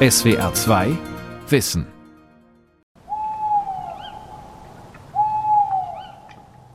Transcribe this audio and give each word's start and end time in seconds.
SWR 0.00 0.54
2 0.54 0.96
Wissen. 1.48 1.84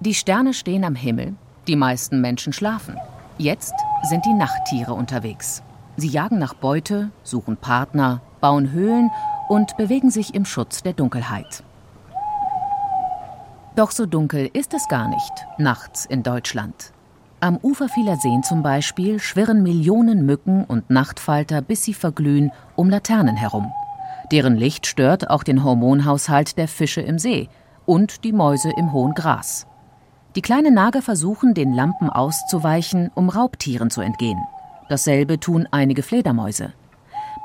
Die 0.02 0.14
Sterne 0.14 0.54
stehen 0.54 0.84
am 0.84 0.96
Himmel, 0.96 1.36
die 1.66 1.78
meisten 1.78 2.20
Menschen 2.20 2.52
schlafen. 2.52 2.98
Jetzt 3.38 3.76
sind 4.10 4.26
die 4.26 4.34
Nachttiere 4.34 4.94
unterwegs. 4.94 5.64
Sie 5.96 6.10
jagen 6.10 6.38
nach 6.38 6.54
Beute, 6.54 7.12
suchen 7.24 7.56
Partner, 7.56 8.20
bauen 8.42 8.74
Höhlen 8.74 9.10
und 9.48 9.78
bewegen 9.78 10.12
sich 10.12 10.36
im 10.36 10.44
Schutz 10.44 10.84
der 10.84 10.92
Dunkelheit. 10.92 11.64
Doch 13.78 13.92
so 13.92 14.06
dunkel 14.06 14.50
ist 14.52 14.74
es 14.74 14.90
gar 14.90 15.08
nicht, 15.08 15.48
nachts 15.58 16.06
in 16.06 16.24
Deutschland. 16.24 16.93
Am 17.44 17.58
Ufer 17.62 17.90
vieler 17.90 18.16
Seen 18.16 18.42
zum 18.42 18.64
Beispiel 18.64 19.20
schwirren 19.20 19.64
Millionen 19.64 20.26
Mücken 20.26 20.64
und 20.64 20.90
Nachtfalter, 20.90 21.62
bis 21.62 21.84
sie 21.84 21.94
verglühen, 21.94 22.54
um 22.78 22.90
Laternen 22.90 23.36
herum. 23.36 23.70
Deren 24.32 24.56
Licht 24.56 24.88
stört 24.88 25.30
auch 25.30 25.44
den 25.44 25.62
Hormonhaushalt 25.62 26.58
der 26.58 26.70
Fische 26.70 27.02
im 27.02 27.20
See 27.20 27.50
und 27.86 28.24
die 28.24 28.32
Mäuse 28.32 28.72
im 28.78 28.94
hohen 28.94 29.14
Gras. 29.14 29.68
Die 30.38 30.42
kleinen 30.42 30.74
Nager 30.74 31.02
versuchen, 31.02 31.54
den 31.54 31.74
Lampen 31.74 32.10
auszuweichen, 32.10 33.12
um 33.14 33.28
Raubtieren 33.28 33.90
zu 33.90 34.00
entgehen. 34.00 34.40
Dasselbe 34.88 35.38
tun 35.38 35.68
einige 35.70 36.02
Fledermäuse. 36.02 36.72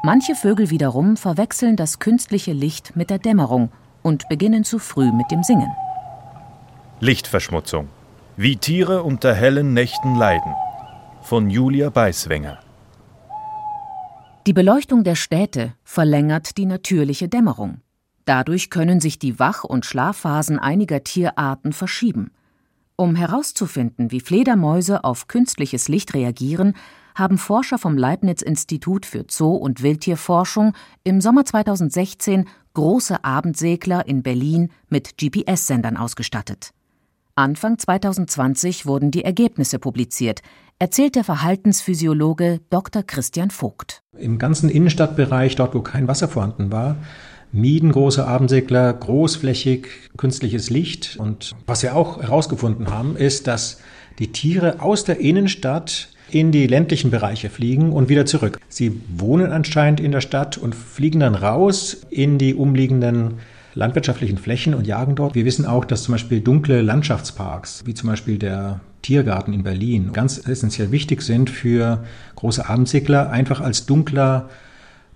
Manche 0.04 0.36
Vögel 0.36 0.70
wiederum 0.70 1.16
verwechseln 1.16 1.74
das 1.74 1.98
künstliche 1.98 2.52
Licht 2.52 2.94
mit 2.94 3.10
der 3.10 3.18
Dämmerung 3.18 3.72
und 4.04 4.28
beginnen 4.28 4.62
zu 4.62 4.78
früh 4.78 5.10
mit 5.10 5.32
dem 5.32 5.42
Singen. 5.42 5.72
Lichtverschmutzung. 7.00 7.88
Wie 8.40 8.54
Tiere 8.54 9.02
unter 9.02 9.34
hellen 9.34 9.74
Nächten 9.74 10.14
leiden. 10.14 10.54
Von 11.22 11.50
Julia 11.50 11.90
Beiswenger. 11.90 12.60
Die 14.46 14.52
Beleuchtung 14.52 15.02
der 15.02 15.16
Städte 15.16 15.74
verlängert 15.82 16.56
die 16.56 16.66
natürliche 16.66 17.28
Dämmerung. 17.28 17.80
Dadurch 18.26 18.70
können 18.70 19.00
sich 19.00 19.18
die 19.18 19.40
Wach- 19.40 19.64
und 19.64 19.86
Schlafphasen 19.86 20.60
einiger 20.60 21.02
Tierarten 21.02 21.72
verschieben. 21.72 22.30
Um 22.94 23.16
herauszufinden, 23.16 24.12
wie 24.12 24.20
Fledermäuse 24.20 25.02
auf 25.02 25.26
künstliches 25.26 25.88
Licht 25.88 26.14
reagieren, 26.14 26.74
haben 27.16 27.38
Forscher 27.38 27.76
vom 27.76 27.98
Leibniz-Institut 27.98 29.04
für 29.04 29.24
Zoo- 29.28 29.56
und 29.56 29.82
Wildtierforschung 29.82 30.74
im 31.02 31.20
Sommer 31.20 31.44
2016 31.44 32.48
große 32.74 33.24
Abendsegler 33.24 34.06
in 34.06 34.22
Berlin 34.22 34.70
mit 34.88 35.18
GPS-Sendern 35.18 35.96
ausgestattet. 35.96 36.72
Anfang 37.38 37.78
2020 37.78 38.84
wurden 38.84 39.12
die 39.12 39.24
Ergebnisse 39.24 39.78
publiziert, 39.78 40.40
erzählt 40.80 41.14
der 41.14 41.22
Verhaltensphysiologe 41.22 42.58
Dr. 42.68 43.04
Christian 43.04 43.50
Vogt. 43.50 44.02
Im 44.18 44.40
ganzen 44.40 44.68
Innenstadtbereich, 44.68 45.54
dort 45.54 45.72
wo 45.72 45.80
kein 45.80 46.08
Wasser 46.08 46.26
vorhanden 46.26 46.72
war, 46.72 46.96
mieden 47.52 47.92
große 47.92 48.26
Abendsegler 48.26 48.92
großflächig 48.92 49.86
künstliches 50.16 50.68
Licht. 50.68 51.16
Und 51.20 51.54
was 51.64 51.84
wir 51.84 51.94
auch 51.94 52.20
herausgefunden 52.20 52.90
haben, 52.90 53.14
ist, 53.14 53.46
dass 53.46 53.78
die 54.18 54.32
Tiere 54.32 54.82
aus 54.82 55.04
der 55.04 55.20
Innenstadt 55.20 56.08
in 56.30 56.50
die 56.50 56.66
ländlichen 56.66 57.12
Bereiche 57.12 57.50
fliegen 57.50 57.92
und 57.92 58.08
wieder 58.08 58.26
zurück. 58.26 58.58
Sie 58.68 59.00
wohnen 59.16 59.52
anscheinend 59.52 60.00
in 60.00 60.10
der 60.10 60.22
Stadt 60.22 60.58
und 60.58 60.74
fliegen 60.74 61.20
dann 61.20 61.36
raus 61.36 61.98
in 62.10 62.36
die 62.38 62.56
umliegenden 62.56 63.34
landwirtschaftlichen 63.74 64.38
Flächen 64.38 64.74
und 64.74 64.86
jagen 64.86 65.14
dort. 65.14 65.34
Wir 65.34 65.44
wissen 65.44 65.66
auch, 65.66 65.84
dass 65.84 66.02
zum 66.02 66.12
Beispiel 66.12 66.40
dunkle 66.40 66.82
Landschaftsparks, 66.82 67.84
wie 67.86 67.94
zum 67.94 68.08
Beispiel 68.08 68.38
der 68.38 68.80
Tiergarten 69.02 69.52
in 69.52 69.62
Berlin, 69.62 70.12
ganz 70.12 70.46
essentiell 70.46 70.90
wichtig 70.90 71.22
sind 71.22 71.50
für 71.50 72.04
große 72.36 72.68
Abendsegler, 72.68 73.30
einfach 73.30 73.60
als 73.60 73.86
dunkler 73.86 74.48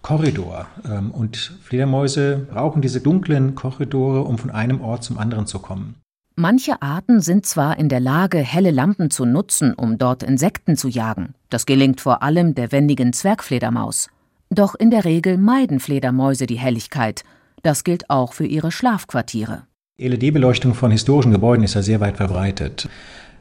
Korridor. 0.03 0.67
Ähm, 0.89 1.11
und 1.11 1.37
Fledermäuse 1.63 2.47
brauchen 2.51 2.83
diese 2.83 3.01
dunklen 3.01 3.55
Korridore, 3.55 4.23
um 4.23 4.39
von 4.39 4.51
einem 4.51 4.81
Ort 4.81 5.05
zum 5.05 5.19
anderen 5.19 5.47
zu 5.47 5.59
kommen. 5.59 5.97
Manche 6.35 6.81
Arten 6.81 7.21
sind 7.21 7.45
zwar 7.45 7.79
in 7.79 7.89
der 7.89 8.01
Lage, 8.01 8.39
helle 8.39 8.71
Lampen 8.71 9.11
zu 9.11 9.27
nutzen, 9.27 9.75
um 9.75 9.99
dort 9.99 10.23
Insekten 10.23 10.77
zu 10.77 10.89
jagen. 10.89 11.35
Das 11.51 11.67
gelingt 11.67 12.01
vor 12.01 12.23
allem 12.23 12.55
der 12.55 12.73
wendigen 12.73 13.13
Zwergfledermaus. 13.13 14.09
Doch 14.49 14.75
in 14.75 14.91
der 14.91 15.05
Regel 15.05 15.37
meiden 15.37 15.79
Fledermäuse 15.79 16.47
die 16.47 16.59
Helligkeit 16.59 17.23
das 17.63 17.85
gilt 17.85 18.11
auch 18.11 18.33
für 18.33 18.47
ihre 18.47 18.73
Schlafquartiere. 18.73 19.65
LED-Beleuchtung 19.99 20.75
von 20.75 20.91
historischen 20.91 21.33
Gebäuden 21.33 21.65
ist 21.65 21.75
ja 21.75 21.83
sehr 21.83 22.01
weit 22.01 22.17
verbreitet. 22.17 22.89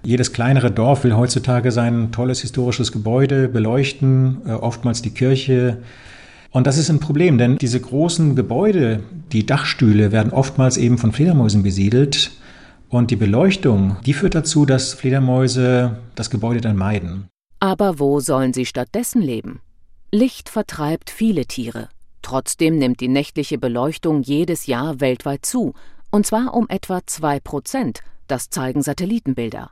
Jedes 0.04 0.34
kleinere 0.34 0.72
Dorf 0.72 1.04
will 1.04 1.16
heutzutage 1.16 1.72
sein 1.72 2.12
tolles 2.12 2.42
historisches 2.42 2.92
Gebäude 2.92 3.48
beleuchten, 3.48 4.42
äh, 4.46 4.52
oftmals 4.52 5.02
die 5.02 5.12
Kirche. 5.12 5.78
Und 6.50 6.68
das 6.68 6.78
ist 6.78 6.90
ein 6.90 7.00
Problem, 7.00 7.38
denn 7.38 7.58
diese 7.58 7.80
großen 7.80 8.36
Gebäude, 8.36 9.04
die 9.31 9.46
Dachstühle, 9.46 10.12
werden 10.12 10.34
oftmals 10.34 10.78
eben 10.78 10.98
von 10.98 11.12
Fledermäusen 11.12 11.64
besiedelt. 11.64 12.31
Und 12.90 13.10
die 13.12 13.16
Beleuchtung, 13.16 13.98
die 14.06 14.14
führt 14.14 14.36
dazu, 14.36 14.66
dass 14.66 14.94
Fledermäuse 14.94 15.98
das 16.16 16.30
Gebäude 16.30 16.62
dann 16.62 16.76
meiden. 16.76 17.28
Aber 17.60 18.00
wo 18.00 18.20
sollen 18.20 18.54
sie 18.54 18.66
stattdessen 18.66 19.22
leben? 19.22 19.62
Licht 20.12 20.50
vertreibt 20.50 21.10
viele 21.10 21.46
Tiere. 21.46 21.88
Trotzdem 22.22 22.78
nimmt 22.78 23.00
die 23.00 23.08
nächtliche 23.08 23.58
Beleuchtung 23.58 24.22
jedes 24.22 24.66
Jahr 24.68 25.00
weltweit 25.00 25.46
zu, 25.46 25.74
und 26.12 26.26
zwar 26.26 26.54
um 26.54 26.68
etwa 26.70 27.02
zwei 27.06 27.40
Prozent, 27.40 28.02
das 28.28 28.50
zeigen 28.50 28.82
Satellitenbilder. 28.82 29.72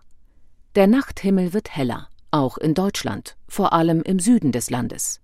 Der 0.76 0.88
Nachthimmel 0.88 1.54
wird 1.54 1.76
heller, 1.76 2.08
auch 2.32 2.58
in 2.58 2.74
Deutschland, 2.74 3.38
vor 3.48 3.74
allem 3.74 4.02
im 4.02 4.20
Süden 4.20 4.52
des 4.52 4.70
Landes. 4.70 5.22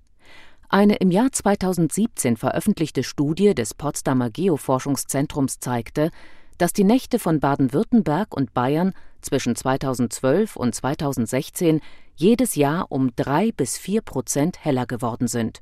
Eine 0.69 0.95
im 0.95 1.11
Jahr 1.11 1.31
2017 1.31 2.37
veröffentlichte 2.37 3.03
Studie 3.03 3.53
des 3.53 3.73
Potsdamer 3.73 4.29
Geoforschungszentrums 4.29 5.59
zeigte, 5.59 6.09
dass 6.57 6.73
die 6.73 6.83
Nächte 6.83 7.19
von 7.19 7.39
Baden-Württemberg 7.39 8.35
und 8.35 8.53
Bayern 8.53 8.93
zwischen 9.21 9.55
2012 9.55 10.55
und 10.55 10.73
2016 10.73 11.81
jedes 12.15 12.55
Jahr 12.55 12.91
um 12.91 13.15
drei 13.15 13.51
bis 13.51 13.77
vier 13.77 14.01
Prozent 14.01 14.63
heller 14.63 14.85
geworden 14.85 15.27
sind. 15.27 15.61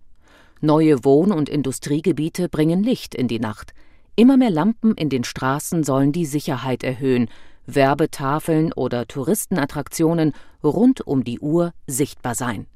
Neue 0.66 1.03
Wohn- 1.03 1.34
und 1.34 1.50
Industriegebiete 1.50 2.47
bringen 2.47 2.84
Licht 2.84 3.16
in 3.16 3.28
die 3.28 3.41
Nacht. 3.41 3.74
Immer 4.16 4.38
mehr 4.38 4.50
Lampen 4.50 4.96
in 4.96 5.09
den 5.09 5.25
Straßen 5.25 5.84
sollen 5.84 6.13
die 6.13 6.25
Sicherheit 6.25 6.85
erhöhen, 6.85 7.28
Werbetafeln 7.66 8.72
oder 8.72 9.06
Touristenattraktionen 9.06 10.31
rund 10.63 11.06
um 11.06 11.25
die 11.25 11.41
Uhr 11.41 11.73
sichtbar 11.85 12.34
sein. 12.34 12.68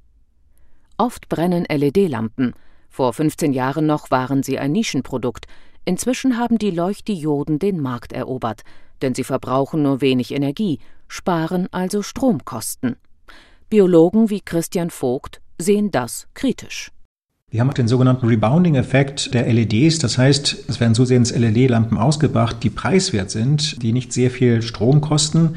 Oft 0.97 1.29
brennen 1.29 1.63
LED-Lampen. 1.63 2.55
Vor 2.89 3.13
15 3.13 3.53
Jahren 3.53 3.85
noch 3.85 4.11
waren 4.11 4.43
sie 4.43 4.59
ein 4.59 4.73
Nischenprodukt. 4.73 5.45
Inzwischen 5.85 6.37
haben 6.37 6.57
die 6.57 6.71
Leuchtdioden 6.71 7.57
den 7.57 7.79
Markt 7.79 8.11
erobert, 8.11 8.63
denn 9.01 9.15
sie 9.15 9.23
verbrauchen 9.23 9.83
nur 9.83 10.01
wenig 10.01 10.33
Energie, 10.33 10.79
sparen 11.07 11.69
also 11.71 12.01
Stromkosten. 12.01 12.97
Biologen 13.69 14.29
wie 14.29 14.41
Christian 14.41 14.89
Vogt 14.89 15.39
sehen 15.57 15.89
das 15.89 16.27
kritisch. 16.33 16.91
Wir 17.49 17.61
haben 17.61 17.69
auch 17.69 17.73
den 17.73 17.87
sogenannten 17.87 18.27
Rebounding-Effekt 18.27 19.33
der 19.33 19.51
LEDs. 19.51 19.99
Das 19.99 20.17
heißt, 20.17 20.65
es 20.67 20.79
werden 20.81 20.95
zusehends 20.95 21.31
LED-Lampen 21.31 21.97
ausgebracht, 21.97 22.57
die 22.61 22.69
preiswert 22.69 23.31
sind, 23.31 23.81
die 23.81 23.93
nicht 23.93 24.11
sehr 24.11 24.29
viel 24.31 24.61
Strom 24.61 24.99
kosten. 24.99 25.55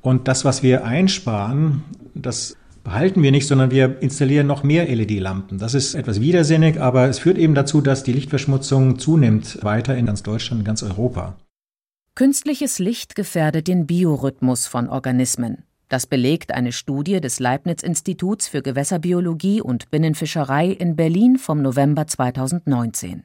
Und 0.00 0.26
das, 0.26 0.46
was 0.46 0.62
wir 0.62 0.84
einsparen, 0.84 1.82
das 2.14 2.56
behalten 2.82 3.22
wir 3.22 3.30
nicht, 3.30 3.46
sondern 3.46 3.70
wir 3.70 4.00
installieren 4.00 4.46
noch 4.46 4.62
mehr 4.62 4.86
LED-Lampen. 4.86 5.58
Das 5.58 5.74
ist 5.74 5.94
etwas 5.94 6.22
widersinnig, 6.22 6.80
aber 6.80 7.08
es 7.08 7.18
führt 7.18 7.36
eben 7.36 7.54
dazu, 7.54 7.82
dass 7.82 8.02
die 8.04 8.12
Lichtverschmutzung 8.12 8.98
zunimmt, 8.98 9.62
weiter 9.62 9.94
in 9.96 10.06
ganz 10.06 10.22
Deutschland, 10.22 10.60
in 10.60 10.64
ganz 10.64 10.82
Europa. 10.82 11.36
Künstliches 12.14 12.78
Licht 12.78 13.14
gefährdet 13.14 13.68
den 13.68 13.86
Biorhythmus 13.86 14.66
von 14.66 14.88
Organismen. 14.88 15.64
Das 15.92 16.06
belegt 16.06 16.52
eine 16.52 16.72
Studie 16.72 17.20
des 17.20 17.38
Leibniz-Instituts 17.38 18.48
für 18.48 18.62
Gewässerbiologie 18.62 19.60
und 19.60 19.90
Binnenfischerei 19.90 20.68
in 20.68 20.96
Berlin 20.96 21.36
vom 21.36 21.60
November 21.60 22.06
2019. 22.06 23.24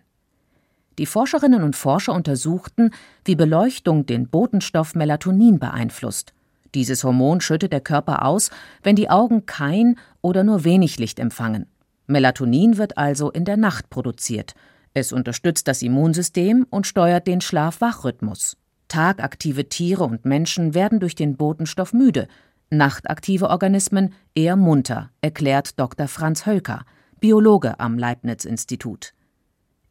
Die 0.97 1.05
Forscherinnen 1.05 1.63
und 1.63 1.77
Forscher 1.77 2.13
untersuchten, 2.13 2.91
wie 3.23 3.37
Beleuchtung 3.37 4.05
den 4.05 4.27
Botenstoff 4.27 4.95
Melatonin 4.95 5.59
beeinflusst. 5.59 6.33
Dieses 6.75 7.05
Hormon 7.05 7.39
schüttet 7.39 7.71
der 7.71 7.79
Körper 7.79 8.25
aus, 8.25 8.49
wenn 8.83 8.97
die 8.97 9.09
Augen 9.09 9.45
kein 9.45 9.97
oder 10.19 10.43
nur 10.43 10.65
wenig 10.65 10.99
Licht 10.99 11.19
empfangen. 11.19 11.67
Melatonin 12.05 12.77
wird 12.77 12.97
also 12.97 13.31
in 13.31 13.45
der 13.45 13.55
Nacht 13.55 13.89
produziert. 13.89 14.55
Es 14.93 15.13
unterstützt 15.13 15.69
das 15.69 15.81
Immunsystem 15.81 16.67
und 16.69 16.85
steuert 16.85 17.27
den 17.27 17.39
Schlaf-Wach-Rhythmus. 17.39 18.57
Tagaktive 18.89 19.67
Tiere 19.67 20.03
und 20.05 20.25
Menschen 20.25 20.73
werden 20.73 20.99
durch 20.99 21.15
den 21.15 21.35
Botenstoff 21.35 21.93
müde, 21.93 22.27
nachtaktive 22.69 23.49
Organismen 23.49 24.13
eher 24.35 24.55
munter, 24.55 25.09
erklärt 25.21 25.79
Dr. 25.79 26.07
Franz 26.07 26.45
Hölker, 26.45 26.81
Biologe 27.19 27.79
am 27.79 27.97
Leibniz-Institut. 27.97 29.13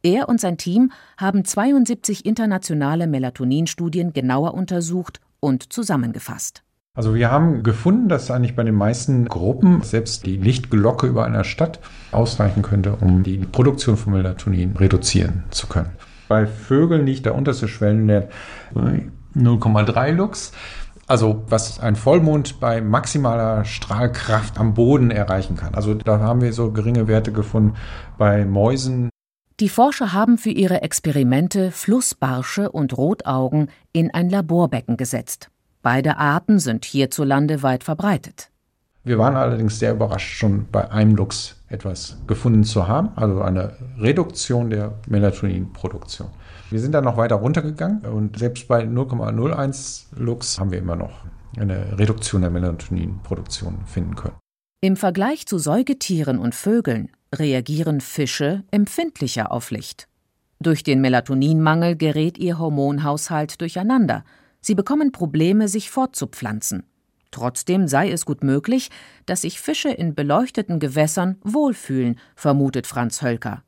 Er 0.03 0.29
und 0.29 0.39
sein 0.39 0.57
Team 0.57 0.91
haben 1.17 1.43
72 1.43 2.25
internationale 2.25 3.07
Melatoninstudien 3.07 4.13
genauer 4.13 4.53
untersucht 4.53 5.19
und 5.39 5.73
zusammengefasst. 5.73 6.63
Also 6.93 7.13
wir 7.13 7.29
haben 7.29 7.61
gefunden, 7.61 8.09
dass 8.09 8.31
eigentlich 8.31 8.55
bei 8.55 8.63
den 8.63 8.73
meisten 8.73 9.25
Gruppen 9.27 9.83
selbst 9.83 10.25
die 10.25 10.37
Lichtglocke 10.37 11.05
über 11.05 11.25
einer 11.25 11.43
Stadt 11.43 11.79
ausreichen 12.11 12.63
könnte, 12.63 12.95
um 12.95 13.21
die 13.21 13.37
Produktion 13.37 13.97
von 13.97 14.13
Melatonin 14.13 14.75
reduzieren 14.75 15.43
zu 15.51 15.67
können. 15.67 15.91
Bei 16.27 16.47
Vögeln 16.47 17.05
liegt 17.05 17.25
der 17.25 17.35
unterste 17.35 17.67
Schwellenwert 17.67 18.31
bei 18.73 19.09
0,3 19.35 20.11
Lux. 20.11 20.51
Also 21.07 21.43
was 21.47 21.79
ein 21.79 21.95
Vollmond 21.95 22.59
bei 22.59 22.81
maximaler 22.81 23.63
Strahlkraft 23.63 24.59
am 24.59 24.73
Boden 24.73 25.09
erreichen 25.09 25.55
kann. 25.55 25.73
Also 25.73 25.93
da 25.93 26.19
haben 26.19 26.41
wir 26.41 26.51
so 26.51 26.71
geringe 26.71 27.07
Werte 27.07 27.31
gefunden 27.31 27.75
bei 28.17 28.43
Mäusen. 28.43 29.09
Die 29.61 29.69
Forscher 29.69 30.11
haben 30.11 30.37
für 30.37 30.51
ihre 30.51 30.81
Experimente 30.81 31.71
Flussbarsche 31.71 32.69
und 32.69 32.95
Rotaugen 32.95 33.71
in 33.93 34.13
ein 34.13 34.29
Laborbecken 34.29 34.97
gesetzt. 34.97 35.49
Beide 35.81 36.17
Arten 36.17 36.59
sind 36.59 36.83
hierzulande 36.83 37.63
weit 37.63 37.85
verbreitet. 37.85 38.51
Wir 39.05 39.17
waren 39.17 39.37
allerdings 39.37 39.79
sehr 39.79 39.93
überrascht, 39.93 40.37
schon 40.37 40.67
bei 40.69 40.91
einem 40.91 41.15
Luchs 41.15 41.55
etwas 41.69 42.17
gefunden 42.27 42.65
zu 42.65 42.89
haben, 42.89 43.11
also 43.15 43.41
eine 43.41 43.71
Reduktion 43.97 44.69
der 44.69 44.95
Melatoninproduktion. 45.07 46.27
Wir 46.69 46.79
sind 46.79 46.91
dann 46.93 47.03
noch 47.03 47.17
weiter 47.17 47.35
runtergegangen 47.35 48.01
und 48.01 48.37
selbst 48.39 48.67
bei 48.67 48.83
0,01 48.83 50.05
Lux 50.17 50.59
haben 50.59 50.71
wir 50.71 50.79
immer 50.79 50.95
noch 50.95 51.25
eine 51.57 51.97
Reduktion 51.97 52.41
der 52.41 52.51
Melatoninproduktion 52.51 53.85
finden 53.85 54.15
können. 54.15 54.35
Im 54.81 54.95
Vergleich 54.95 55.47
zu 55.47 55.57
Säugetieren 55.57 56.39
und 56.39 56.53
Vögeln 56.53 57.09
reagieren 57.33 58.01
Fische 58.01 58.63
empfindlicher 58.71 59.51
auf 59.51 59.71
Licht. 59.71 60.07
Durch 60.59 60.83
den 60.83 61.01
Melatoninmangel 61.01 61.95
gerät 61.95 62.37
ihr 62.37 62.59
Hormonhaushalt 62.59 63.61
durcheinander– 63.61 64.23
Sie 64.67 64.75
bekommen 64.75 65.13
Probleme, 65.13 65.69
sich 65.69 65.89
fortzupflanzen. 65.89 66.83
Trotzdem 67.31 67.87
sei 67.87 68.11
es 68.11 68.25
gut 68.25 68.43
möglich, 68.43 68.89
dass 69.25 69.41
sich 69.41 69.61
Fische 69.61 69.89
in 69.89 70.13
beleuchteten 70.13 70.79
Gewässern 70.79 71.37
wohlfühlen, 71.41 72.19
vermutet 72.35 72.85
Franz 72.85 73.21
Hölker. 73.21 73.63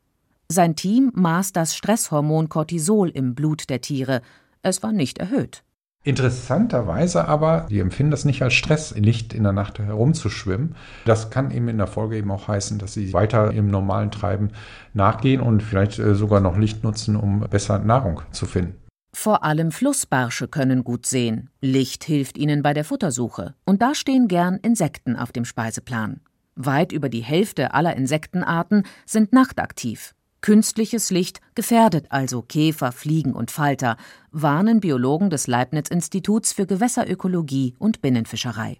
Sein 0.52 0.76
Team 0.76 1.12
maß 1.14 1.54
das 1.54 1.76
Stresshormon 1.76 2.50
Cortisol 2.50 3.10
im 3.10 3.36
Blut 3.36 3.70
der 3.70 3.82
Tiere. 3.82 4.22
Es 4.64 4.82
war 4.82 4.92
nicht 4.92 5.20
erhöht. 5.20 5.64
Interessanterweise 6.04 7.28
aber, 7.28 7.68
die 7.70 7.80
empfinden 7.80 8.10
das 8.10 8.26
nicht 8.26 8.42
als 8.42 8.56
Stress, 8.56 8.96
Licht 8.96 9.36
in 9.36 9.44
der 9.44 9.52
Nacht 9.52 9.78
herumzuschwimmen. 9.78 10.76
Das 11.06 11.30
kann 11.30 11.52
eben 11.52 11.68
in 11.68 11.78
der 11.78 11.86
Folge 11.86 12.18
eben 12.18 12.32
auch 12.32 12.48
heißen, 12.48 12.80
dass 12.80 12.94
sie 12.94 13.14
weiter 13.14 13.52
im 13.52 13.70
normalen 13.70 14.10
Treiben 14.10 14.50
nachgehen 14.94 15.40
und 15.40 15.62
vielleicht 15.62 16.00
äh, 16.00 16.16
sogar 16.16 16.40
noch 16.40 16.58
Licht 16.58 16.84
nutzen, 16.84 17.16
um 17.16 17.42
besser 17.42 17.78
Nahrung 17.78 18.22
zu 18.32 18.48
finden. 18.48 18.76
Vor 19.14 19.44
allem 19.44 19.72
Flussbarsche 19.72 20.48
können 20.48 20.84
gut 20.84 21.06
sehen. 21.06 21.50
Licht 21.62 22.04
hilft 22.06 22.40
ihnen 22.40 22.64
bei 22.64 22.74
der 22.74 22.86
Futtersuche. 22.86 23.54
Und 23.66 23.82
da 23.84 23.94
stehen 23.94 24.28
gern 24.28 24.56
Insekten 24.58 25.16
auf 25.16 25.32
dem 25.32 25.46
Speiseplan. 25.46 26.22
Weit 26.56 26.92
über 26.92 27.10
die 27.10 27.22
Hälfte 27.22 27.74
aller 27.74 27.96
Insektenarten 27.96 28.84
sind 29.06 29.34
nachtaktiv. 29.34 30.16
Künstliches 30.42 31.12
Licht 31.12 31.42
gefährdet 31.54 32.06
also 32.10 32.42
Käfer, 32.42 32.92
Fliegen 32.92 33.34
und 33.34 33.52
Falter, 33.52 33.98
warnen 34.32 34.80
Biologen 34.80 35.30
des 35.30 35.48
Leibniz-Instituts 35.48 36.54
für 36.54 36.66
Gewässerökologie 36.66 37.76
und 37.78 38.02
Binnenfischerei. 38.02 38.78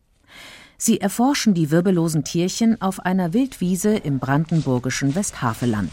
Sie 0.78 1.02
erforschen 1.02 1.54
die 1.54 1.72
wirbellosen 1.72 2.24
Tierchen 2.24 2.82
auf 2.82 3.02
einer 3.02 3.34
Wildwiese 3.34 3.96
im 3.98 4.20
brandenburgischen 4.20 5.14
Westhaveland. 5.16 5.92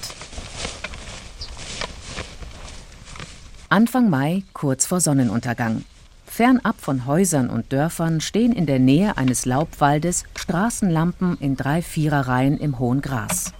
Anfang 3.69 4.09
Mai, 4.09 4.45
kurz 4.53 4.87
vor 4.87 5.01
Sonnenuntergang. 5.01 5.85
Fernab 6.25 6.81
von 6.81 7.07
Häusern 7.07 7.51
und 7.51 7.73
Dörfern 7.73 8.21
stehen 8.21 8.53
in 8.53 8.67
der 8.67 8.79
Nähe 8.79 9.17
eines 9.17 9.45
Laubwaldes 9.45 10.25
Straßenlampen 10.37 11.37
in 11.41 11.57
drei 11.57 11.83
Viererreihen 11.83 12.59
im 12.59 12.79
hohen 12.79 13.01
Gras. 13.01 13.53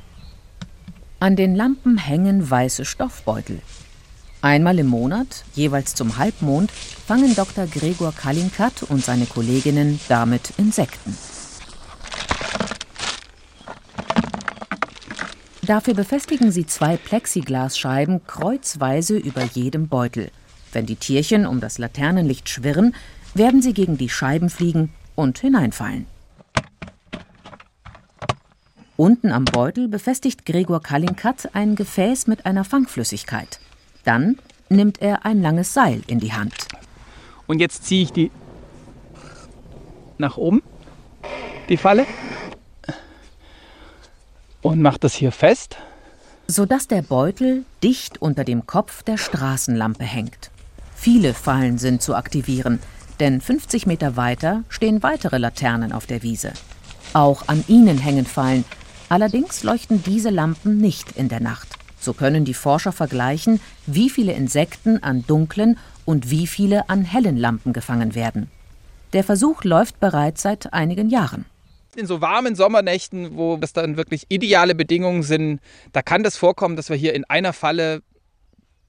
An 1.19 1.35
den 1.35 1.55
Lampen 1.55 1.97
hängen 1.97 2.51
weiße 2.51 2.85
Stoffbeutel. 2.85 3.63
Einmal 4.43 4.79
im 4.79 4.89
Monat, 4.89 5.45
jeweils 5.55 5.95
zum 5.95 6.19
Halbmond, 6.19 6.71
fangen 6.71 7.35
Dr. 7.35 7.67
Gregor 7.67 8.13
Kalinkat 8.13 8.83
und 8.83 9.03
seine 9.03 9.25
Kolleginnen 9.25 9.99
damit 10.09 10.53
Insekten. 10.59 11.17
Dafür 15.63 15.95
befestigen 15.95 16.53
sie 16.53 16.67
zwei 16.67 16.99
Plexiglasscheiben 16.99 18.27
kreuzweise 18.27 19.17
über 19.17 19.43
jedem 19.43 19.89
Beutel. 19.89 20.31
Wenn 20.73 20.85
die 20.85 20.97
Tierchen 20.97 21.47
um 21.47 21.61
das 21.61 21.79
Laternenlicht 21.79 22.51
schwirren, 22.51 22.95
werden 23.33 23.63
sie 23.63 23.73
gegen 23.73 23.97
die 23.97 24.11
Scheiben 24.11 24.51
fliegen 24.51 24.93
und 25.15 25.39
hineinfallen. 25.39 26.07
Unten 28.97 29.31
am 29.31 29.45
Beutel 29.45 29.89
befestigt 29.89 30.47
Gregor 30.47 30.81
Kalinkat 30.81 31.51
ein 31.55 31.77
Gefäß 31.77 32.29
mit 32.29 32.47
einer 32.47 32.65
Fangflüssigkeit. 32.65 33.61
Dann 34.05 34.39
nimmt 34.71 35.03
er 35.03 35.27
ein 35.27 35.43
langes 35.43 35.75
Seil 35.75 36.01
in 36.07 36.19
die 36.19 36.33
Hand. 36.33 36.55
Und 37.47 37.61
jetzt 37.61 37.85
ziehe 37.85 38.05
ich 38.05 38.13
die 38.13 38.31
nach 40.17 40.39
oben, 40.39 40.63
die 41.69 41.77
Falle 41.77 42.07
und 44.63 44.81
mache 44.81 44.99
das 44.99 45.15
hier 45.15 45.31
fest. 45.31 45.77
Sodass 46.47 46.89
der 46.89 47.03
Beutel 47.03 47.67
dicht 47.83 48.23
unter 48.23 48.45
dem 48.45 48.67
Kopf 48.67 49.03
der 49.03 49.19
Straßenlampe 49.19 50.05
hängt. 50.05 50.51
Viele 50.95 51.35
Fallen 51.35 51.77
sind 51.77 52.01
zu 52.01 52.15
aktivieren, 52.15 52.79
denn 53.21 53.43
50 53.43 53.87
Meter 53.87 54.17
weiter 54.17 54.65
stehen 54.71 55.03
weitere 55.03 55.37
Laternen 55.37 55.93
auf 55.93 56.07
der 56.07 56.23
Wiese. 56.23 56.55
Auch 57.13 57.49
an 57.49 57.63
ihnen 57.69 57.99
hängen 57.99 58.27
Fallen, 58.27 58.65
allerdings 59.09 59.63
leuchten 59.63 60.03
diese 60.03 60.31
Lampen 60.31 60.79
nicht 60.79 61.13
in 61.13 61.29
der 61.29 61.41
Nacht. 61.41 61.69
So 61.99 62.13
können 62.13 62.45
die 62.45 62.55
Forscher 62.55 62.93
vergleichen, 62.93 63.61
wie 63.87 64.11
viele 64.11 64.33
Insekten 64.33 65.03
an 65.03 65.25
dunklen 65.27 65.79
und 66.05 66.31
wie 66.31 66.47
viele 66.47 66.89
an 66.89 67.05
hellen 67.05 67.37
Lampen 67.37 67.73
gefangen 67.73 68.15
werden. 68.15 68.51
Der 69.13 69.25
Versuch 69.25 69.65
läuft 69.65 69.99
bereits 70.01 70.43
seit 70.43 70.73
einigen 70.73 71.09
Jahren 71.09 71.47
in 71.97 72.07
so 72.07 72.21
warmen 72.21 72.55
Sommernächten, 72.55 73.37
wo 73.37 73.57
das 73.57 73.73
dann 73.73 73.97
wirklich 73.97 74.27
ideale 74.29 74.75
Bedingungen 74.75 75.23
sind, 75.23 75.61
da 75.93 76.03
kann 76.03 76.23
das 76.23 76.37
vorkommen, 76.37 76.77
dass 76.77 76.91
wir 76.91 76.97
hier 76.97 77.15
in 77.15 77.25
einer 77.25 77.53
Falle 77.53 78.03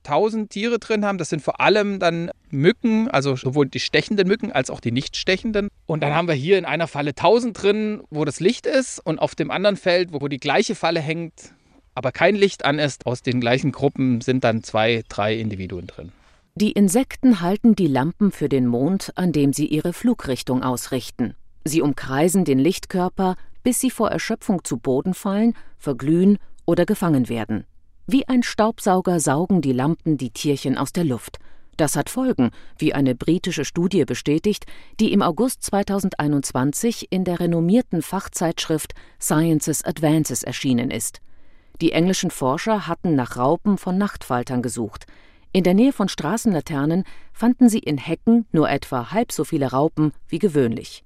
1000 0.08 0.50
Tiere 0.50 0.80
drin 0.80 1.06
haben. 1.06 1.18
Das 1.18 1.30
sind 1.30 1.42
vor 1.42 1.62
allem 1.62 2.00
dann 2.00 2.32
Mücken, 2.50 3.08
also 3.10 3.36
sowohl 3.36 3.68
die 3.68 3.80
stechenden 3.80 4.28
Mücken 4.28 4.52
als 4.52 4.70
auch 4.70 4.80
die 4.80 4.92
nicht 4.92 5.18
stechenden. 5.18 5.68
Und 5.86 6.02
dann 6.02 6.16
haben 6.16 6.28
wir 6.28 6.36
hier 6.36 6.58
in 6.58 6.66
einer 6.66 6.88
Falle 6.88 7.12
1000 7.12 7.62
drin, 7.62 8.02
wo 8.10 8.26
das 8.26 8.40
Licht 8.40 8.66
ist 8.66 9.00
und 9.00 9.20
auf 9.20 9.36
dem 9.36 9.52
anderen 9.52 9.78
Feld, 9.78 10.14
wo 10.14 10.28
die 10.28 10.40
gleiche 10.40 10.76
Falle 10.76 11.00
hängt, 11.00 11.54
aber 11.98 12.12
kein 12.12 12.36
Licht 12.36 12.64
an 12.64 12.78
ist, 12.78 13.08
aus 13.08 13.24
den 13.24 13.42
gleichen 13.42 13.72
Gruppen 13.72 14.22
sind 14.22 14.44
dann 14.44 14.62
zwei, 14.62 15.04
drei 15.10 15.36
Individuen 15.36 15.88
drin. 15.88 16.12
Die 16.54 16.72
Insekten 16.72 17.42
halten 17.42 17.76
die 17.76 17.88
Lampen 17.88 18.32
für 18.32 18.50
den 18.50 18.68
Mond, 18.68 19.14
an 19.16 19.32
dem 19.32 19.52
sie 19.52 19.66
ihre 19.66 19.94
Flugrichtung 19.94 20.62
ausrichten. 20.62 21.36
Sie 21.64 21.82
umkreisen 21.82 22.46
den 22.46 22.60
Lichtkörper, 22.60 23.36
bis 23.64 23.80
sie 23.80 23.90
vor 23.90 24.12
Erschöpfung 24.12 24.64
zu 24.64 24.78
Boden 24.78 25.16
fallen, 25.16 25.56
verglühen 25.80 26.38
oder 26.66 26.86
gefangen 26.86 27.30
werden. 27.30 27.66
Wie 28.10 28.26
ein 28.26 28.42
Staubsauger 28.42 29.20
saugen 29.20 29.62
die 29.62 29.74
Lampen 29.74 30.16
die 30.16 30.30
Tierchen 30.30 30.78
aus 30.78 30.94
der 30.94 31.04
Luft. 31.04 31.40
Das 31.76 31.98
hat 31.98 32.10
Folgen, 32.10 32.52
wie 32.78 32.94
eine 32.94 33.16
britische 33.16 33.66
Studie 33.66 34.06
bestätigt, 34.06 34.66
die 35.02 35.12
im 35.12 35.22
August 35.22 35.62
2021 35.64 37.08
in 37.10 37.26
der 37.26 37.42
renommierten 37.42 38.02
Fachzeitschrift 38.02 38.94
Sciences 39.20 39.84
Advances 39.84 40.44
erschienen 40.44 40.90
ist. 40.90 41.20
Die 41.82 41.92
englischen 41.92 42.32
Forscher 42.32 42.88
hatten 42.88 43.16
nach 43.16 43.36
Raupen 43.36 43.78
von 43.78 43.98
Nachtfaltern 43.98 44.62
gesucht. 44.62 45.06
In 45.52 45.66
der 45.66 45.74
Nähe 45.74 45.92
von 45.92 46.08
Straßenlaternen 46.08 47.04
fanden 47.34 47.68
sie 47.68 47.80
in 47.80 47.98
Hecken 47.98 48.46
nur 48.54 48.70
etwa 48.70 49.12
halb 49.12 49.34
so 49.34 49.44
viele 49.44 49.72
Raupen 49.72 50.14
wie 50.30 50.40
gewöhnlich. 50.40 51.04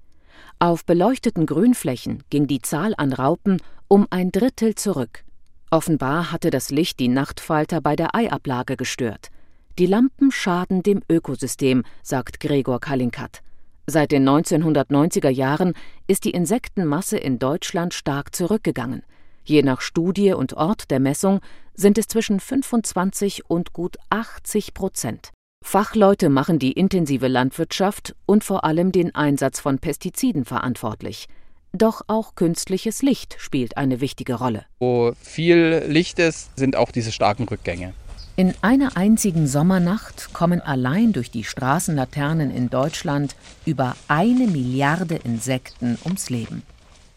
Auf 0.60 0.84
beleuchteten 0.84 1.46
Grünflächen 1.46 2.22
ging 2.30 2.46
die 2.46 2.62
Zahl 2.62 2.94
an 2.96 3.12
Raupen 3.12 3.60
um 3.88 4.06
ein 4.10 4.30
Drittel 4.30 4.76
zurück. 4.76 5.24
Offenbar 5.72 6.30
hatte 6.30 6.50
das 6.50 6.70
Licht 6.70 7.00
die 7.00 7.08
Nachtfalter 7.08 7.80
bei 7.80 7.96
der 7.96 8.14
Eiablage 8.14 8.76
gestört. 8.76 9.30
Die 9.78 9.86
Lampen 9.86 10.30
schaden 10.30 10.82
dem 10.82 11.00
Ökosystem, 11.08 11.84
sagt 12.02 12.40
Gregor 12.40 12.78
Kalinkat. 12.78 13.40
Seit 13.86 14.12
den 14.12 14.28
1990er 14.28 15.30
Jahren 15.30 15.72
ist 16.06 16.26
die 16.26 16.32
Insektenmasse 16.32 17.16
in 17.16 17.38
Deutschland 17.38 17.94
stark 17.94 18.36
zurückgegangen. 18.36 19.02
Je 19.44 19.62
nach 19.62 19.80
Studie 19.80 20.34
und 20.34 20.52
Ort 20.52 20.90
der 20.90 21.00
Messung 21.00 21.40
sind 21.72 21.96
es 21.96 22.06
zwischen 22.06 22.38
25 22.38 23.48
und 23.48 23.72
gut 23.72 23.96
80 24.10 24.74
Prozent. 24.74 25.30
Fachleute 25.64 26.28
machen 26.28 26.58
die 26.58 26.72
intensive 26.72 27.28
Landwirtschaft 27.28 28.14
und 28.26 28.44
vor 28.44 28.64
allem 28.64 28.92
den 28.92 29.14
Einsatz 29.14 29.58
von 29.58 29.78
Pestiziden 29.78 30.44
verantwortlich. 30.44 31.28
Doch 31.74 32.02
auch 32.06 32.34
künstliches 32.34 33.00
Licht 33.00 33.36
spielt 33.38 33.78
eine 33.78 34.02
wichtige 34.02 34.34
Rolle. 34.34 34.66
Wo 34.78 35.12
viel 35.22 35.84
Licht 35.88 36.18
ist, 36.18 36.54
sind 36.56 36.76
auch 36.76 36.90
diese 36.90 37.12
starken 37.12 37.48
Rückgänge. 37.48 37.94
In 38.36 38.54
einer 38.60 38.96
einzigen 38.96 39.46
Sommernacht 39.46 40.34
kommen 40.34 40.60
allein 40.60 41.12
durch 41.12 41.30
die 41.30 41.44
Straßenlaternen 41.44 42.50
in 42.50 42.68
Deutschland 42.68 43.36
über 43.64 43.96
eine 44.08 44.46
Milliarde 44.46 45.16
Insekten 45.16 45.98
ums 46.04 46.28
Leben. 46.28 46.62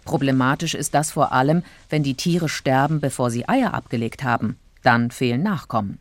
Problematisch 0.06 0.74
ist 0.74 0.94
das 0.94 1.12
vor 1.12 1.34
allem, 1.34 1.64
wenn 1.90 2.04
die 2.04 2.16
Tiere 2.16 2.48
sterben, 2.48 3.02
bevor 3.02 3.32
sie 3.32 3.50
Eier 3.50 3.74
abgelegt 3.74 4.24
haben. 4.24 4.58
Dann 4.84 5.12
fehlen 5.12 5.44
Nachkommen. 5.44 6.00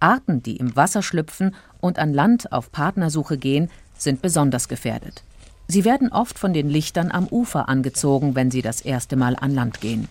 Arten, 0.00 0.42
die 0.42 0.56
im 0.56 0.76
Wasser 0.76 1.02
schlüpfen 1.02 1.54
und 1.80 1.98
an 1.98 2.14
Land 2.14 2.52
auf 2.52 2.72
Partnersuche 2.72 3.36
gehen, 3.36 3.70
sind 3.98 4.22
besonders 4.22 4.68
gefährdet. 4.68 5.24
Sie 5.68 5.84
werden 5.84 6.12
oft 6.12 6.38
von 6.38 6.52
den 6.52 6.68
Lichtern 6.68 7.10
am 7.10 7.26
Ufer 7.26 7.68
angezogen, 7.68 8.34
wenn 8.34 8.50
sie 8.50 8.62
das 8.62 8.80
erste 8.80 9.16
Mal 9.16 9.36
an 9.36 9.54
Land 9.54 9.80
gehen. 9.80 10.08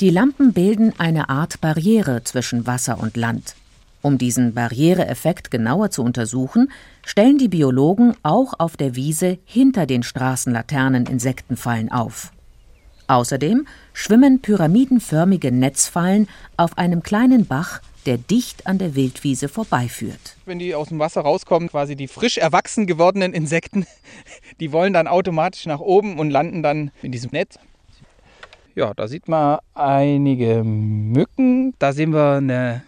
Die 0.00 0.10
Lampen 0.10 0.52
bilden 0.52 0.94
eine 0.98 1.28
Art 1.28 1.60
Barriere 1.60 2.24
zwischen 2.24 2.66
Wasser 2.66 2.98
und 2.98 3.16
Land. 3.16 3.54
Um 4.02 4.18
diesen 4.18 4.52
Barriereeffekt 4.52 5.52
genauer 5.52 5.90
zu 5.90 6.02
untersuchen, 6.02 6.72
stellen 7.04 7.38
die 7.38 7.48
Biologen 7.48 8.16
auch 8.24 8.54
auf 8.58 8.76
der 8.76 8.96
Wiese 8.96 9.38
hinter 9.44 9.86
den 9.86 10.02
Straßenlaternen 10.02 11.06
Insektenfallen 11.06 11.92
auf. 11.92 12.32
Außerdem 13.06 13.66
schwimmen 13.92 14.40
pyramidenförmige 14.40 15.52
Netzfallen 15.52 16.28
auf 16.56 16.78
einem 16.78 17.02
kleinen 17.02 17.46
Bach, 17.46 17.80
der 18.06 18.18
dicht 18.18 18.66
an 18.66 18.78
der 18.78 18.94
Wildwiese 18.94 19.48
vorbeiführt. 19.48 20.36
Wenn 20.44 20.58
die 20.58 20.74
aus 20.74 20.88
dem 20.88 20.98
Wasser 20.98 21.20
rauskommen, 21.20 21.68
quasi 21.68 21.96
die 21.96 22.08
frisch 22.08 22.38
erwachsen 22.38 22.86
gewordenen 22.86 23.32
Insekten, 23.32 23.86
die 24.60 24.72
wollen 24.72 24.92
dann 24.92 25.06
automatisch 25.06 25.66
nach 25.66 25.80
oben 25.80 26.18
und 26.18 26.30
landen 26.30 26.62
dann 26.62 26.90
in 27.02 27.12
diesem 27.12 27.30
Netz. 27.32 27.58
Ja, 28.74 28.94
da 28.94 29.06
sieht 29.06 29.28
man 29.28 29.58
einige 29.74 30.64
Mücken. 30.64 31.74
Da 31.78 31.92
sehen 31.92 32.12
wir 32.14 32.36
eine 32.36 32.82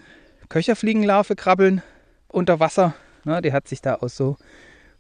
Köcherfliegenlarve 0.49 1.37
krabbeln 1.37 1.83
unter 2.29 2.59
Wasser. 2.59 2.95
Na, 3.25 3.41
die 3.41 3.53
hat 3.53 3.69
sich 3.69 3.83
da 3.83 3.97
aus 3.97 4.17
so 4.17 4.37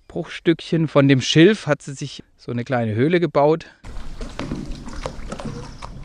Bruchstückchen 0.09 0.87
von 0.87 1.09
dem 1.09 1.21
Schilf 1.21 1.67
hat 1.67 1.83
sie 1.83 1.95
sich 1.95 2.23
so 2.37 2.53
eine 2.53 2.65
kleine 2.65 2.95
Höhle 2.95 3.19
gebaut. 3.19 3.67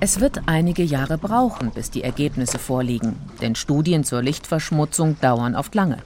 Es 0.02 0.22
wird 0.22 0.44
einige 0.46 0.84
Jahre 0.84 1.18
brauchen, 1.18 1.72
bis 1.72 1.92
die 1.92 2.04
Ergebnisse 2.04 2.58
vorliegen, 2.58 3.18
denn 3.42 3.56
Studien 3.56 4.06
zur 4.06 4.24
Lichtverschmutzung 4.24 5.20
dauern 5.20 5.56
oft 5.56 5.76
lange. 5.76 5.98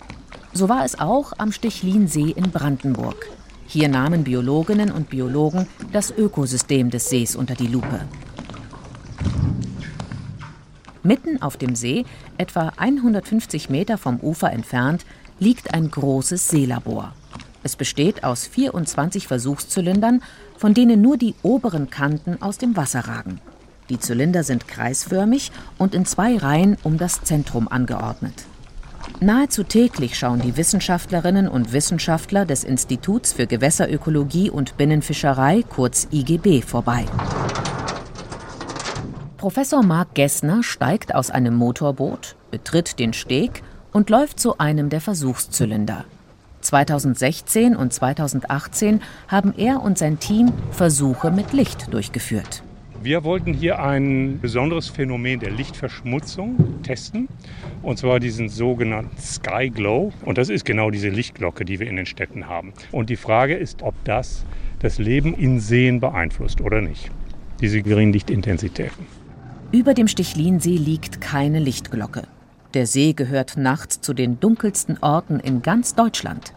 So 0.51 0.67
war 0.67 0.83
es 0.83 0.99
auch 0.99 1.33
am 1.37 1.51
Stechlinsee 1.51 2.31
in 2.31 2.49
Brandenburg. 2.49 3.27
Hier 3.67 3.89
nahmen 3.89 4.23
Biologinnen 4.23 4.91
und 4.91 5.11
Biologen 5.11 5.67
das 5.91 6.09
Ökosystem 6.09 6.89
des 6.89 7.09
Sees 7.09 7.35
unter 7.35 7.53
die 7.53 7.67
Lupe. 7.67 8.01
Mitten 11.03 11.39
auf 11.43 11.57
dem 11.57 11.75
See, 11.75 12.05
etwa 12.39 12.73
150 12.77 13.69
Meter 13.69 13.99
vom 13.99 14.19
Ufer 14.21 14.51
entfernt, 14.51 15.05
liegt 15.37 15.71
ein 15.71 15.91
großes 15.91 16.47
Seelabor. 16.47 17.13
Es 17.61 17.75
besteht 17.75 18.23
aus 18.23 18.47
24 18.47 19.27
Versuchszylindern, 19.27 20.23
von 20.57 20.73
denen 20.73 21.01
nur 21.01 21.17
die 21.17 21.35
oberen 21.43 21.91
Kanten 21.91 22.41
aus 22.41 22.57
dem 22.57 22.75
Wasser 22.75 23.01
ragen. 23.01 23.39
Die 23.89 23.99
Zylinder 23.99 24.43
sind 24.43 24.67
kreisförmig 24.67 25.51
und 25.77 25.93
in 25.93 26.05
zwei 26.05 26.37
Reihen 26.37 26.77
um 26.83 26.97
das 26.97 27.23
Zentrum 27.23 27.67
angeordnet. 27.67 28.45
Nahezu 29.19 29.63
täglich 29.63 30.17
schauen 30.17 30.41
die 30.41 30.57
Wissenschaftlerinnen 30.57 31.47
und 31.47 31.71
Wissenschaftler 31.73 32.45
des 32.45 32.63
Instituts 32.63 33.33
für 33.33 33.47
Gewässerökologie 33.47 34.49
und 34.49 34.77
Binnenfischerei, 34.77 35.63
kurz 35.67 36.07
IGB, 36.11 36.61
vorbei. 36.61 37.05
Professor 39.37 39.83
Marc 39.83 40.15
Gessner 40.15 40.63
steigt 40.63 41.13
aus 41.13 41.29
einem 41.29 41.55
Motorboot, 41.55 42.35
betritt 42.51 42.99
den 42.99 43.13
Steg 43.13 43.63
und 43.91 44.09
läuft 44.09 44.39
zu 44.39 44.57
einem 44.57 44.89
der 44.89 45.01
Versuchszylinder. 45.01 46.05
2016 46.61 47.75
und 47.75 47.91
2018 47.91 49.01
haben 49.27 49.53
er 49.57 49.81
und 49.81 49.97
sein 49.97 50.19
Team 50.19 50.53
Versuche 50.71 51.29
mit 51.29 51.51
Licht 51.51 51.93
durchgeführt. 51.93 52.63
Wir 53.03 53.25
wollten 53.25 53.53
hier 53.53 53.79
ein 53.79 54.39
besonderes 54.39 54.87
Phänomen 54.87 55.41
der 55.41 55.51
Lichtverschmutzung 55.51 56.81
testen, 56.83 57.27
und 57.81 57.97
zwar 57.97 58.21
diesen 58.21 58.47
sogenannten 58.47 59.17
Sky 59.17 59.69
Glow. 59.69 60.13
Und 60.23 60.37
das 60.37 60.47
ist 60.47 60.63
genau 60.63 60.89
diese 60.89 61.09
Lichtglocke, 61.09 61.65
die 61.65 61.81
wir 61.81 61.87
in 61.87 61.97
den 61.97 62.05
Städten 62.05 62.47
haben. 62.47 62.71
Und 62.93 63.09
die 63.09 63.17
Frage 63.17 63.55
ist, 63.55 63.81
ob 63.81 63.93
das 64.05 64.45
das 64.79 64.99
Leben 64.99 65.33
in 65.33 65.59
Seen 65.59 65.99
beeinflusst 65.99 66.61
oder 66.61 66.79
nicht, 66.79 67.11
diese 67.59 67.81
geringen 67.81 68.13
Lichtintensitäten. 68.13 69.05
Über 69.73 69.93
dem 69.93 70.07
Stichlinsee 70.07 70.77
liegt 70.77 71.19
keine 71.19 71.59
Lichtglocke. 71.59 72.23
Der 72.73 72.87
See 72.87 73.11
gehört 73.11 73.57
nachts 73.57 73.99
zu 73.99 74.13
den 74.13 74.39
dunkelsten 74.39 74.97
Orten 75.01 75.41
in 75.41 75.61
ganz 75.61 75.93
Deutschland. 75.95 76.53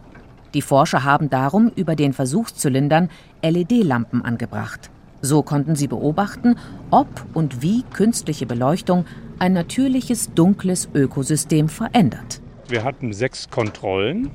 Die 0.54 0.62
Forscher 0.62 1.02
haben 1.02 1.28
darum 1.28 1.72
über 1.74 1.96
den 1.96 2.12
Versuchszylindern 2.12 3.10
LED-Lampen 3.42 4.24
angebracht. 4.24 4.90
So 5.26 5.42
konnten 5.42 5.74
sie 5.74 5.88
beobachten, 5.88 6.54
ob 6.92 7.08
und 7.34 7.60
wie 7.60 7.82
künstliche 7.82 8.46
Beleuchtung 8.46 9.06
ein 9.40 9.52
natürliches 9.54 10.32
dunkles 10.34 10.88
Ökosystem 10.94 11.68
verändert. 11.68 12.40
Wir 12.68 12.84
hatten 12.84 13.12
sechs 13.12 13.50
Kontrollen, 13.50 14.30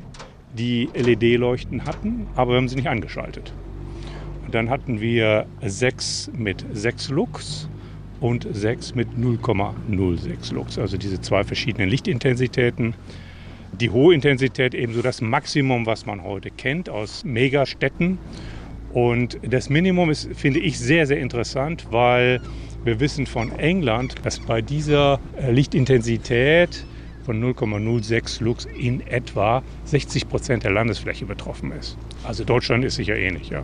die 0.54 0.90
LED-Leuchten 0.94 1.86
hatten, 1.86 2.28
aber 2.36 2.52
wir 2.52 2.58
haben 2.58 2.68
sie 2.68 2.76
nicht 2.76 2.90
angeschaltet. 2.90 3.54
Und 4.46 4.54
dann 4.54 4.70
hatten 4.70 5.00
wir 5.00 5.46
sechs 5.66 6.30
mit 6.34 6.66
sechs 6.74 7.08
Lux 7.08 7.70
und 8.20 8.46
6 8.52 8.94
mit 8.94 9.08
0,06 9.18 10.54
Lux. 10.54 10.78
Also 10.78 10.98
diese 10.98 11.22
zwei 11.22 11.46
verschiedenen 11.46 11.90
Lichtintensitäten. 11.90 12.96
Die 13.80 13.90
hohe 13.90 14.14
Intensität 14.14 14.76
ebenso 14.76 15.02
das 15.02 15.22
Maximum, 15.22 15.86
was 15.86 16.06
man 16.06 16.22
heute 16.22 16.52
kennt 16.52 16.90
aus 16.90 17.24
Megastädten. 17.24 18.20
Und 18.94 19.40
das 19.48 19.70
Minimum 19.70 20.10
ist, 20.10 20.30
finde 20.36 20.60
ich, 20.60 20.78
sehr, 20.80 21.08
sehr 21.08 21.20
interessant, 21.20 21.88
weil 21.92 22.42
wir 22.84 23.00
wissen 23.00 23.26
von 23.26 23.52
England, 23.52 24.16
dass 24.24 24.40
bei 24.40 24.62
dieser 24.62 25.20
äh, 25.38 25.52
Lichtintensität 25.52 26.86
von 27.24 27.42
0,06 27.42 28.44
Lux 28.44 28.66
in 28.66 29.02
etwa 29.02 29.64
60 29.86 30.28
Prozent 30.28 30.64
der 30.64 30.72
Landesfläche 30.72 31.26
betroffen 31.26 31.72
ist. 31.72 31.98
Also 32.24 32.44
Deutschland 32.44 32.84
ist 32.84 32.96
sicher 32.96 33.16
ähnlich, 33.16 33.50
ja. 33.50 33.64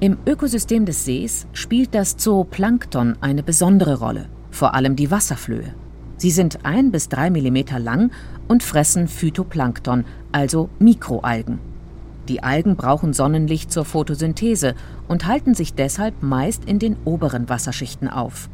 Im 0.00 0.16
Ökosystem 0.26 0.86
des 0.86 1.04
Sees 1.04 1.46
spielt 1.52 1.94
das 1.94 2.16
Zooplankton 2.16 3.16
eine 3.20 3.42
besondere 3.42 3.98
Rolle, 3.98 4.28
vor 4.50 4.74
allem 4.74 4.96
die 4.96 5.10
Wasserflöhe. 5.10 5.74
Sie 6.16 6.30
sind 6.30 6.64
ein 6.64 6.90
bis 6.90 7.08
drei 7.08 7.30
Millimeter 7.30 7.78
lang 7.78 8.10
und 8.48 8.62
fressen 8.62 9.08
Phytoplankton, 9.08 10.04
also 10.32 10.70
Mikroalgen. 10.78 11.67
Die 12.28 12.42
Algen 12.42 12.76
brauchen 12.76 13.14
Sonnenlicht 13.14 13.72
zur 13.72 13.86
Photosynthese 13.86 14.74
und 15.08 15.26
halten 15.26 15.54
sich 15.54 15.74
deshalb 15.74 16.22
meist 16.22 16.64
in 16.66 16.78
den 16.78 16.96
oberen 17.04 17.48
Wasserschichten 17.48 18.08
auf. 18.08 18.50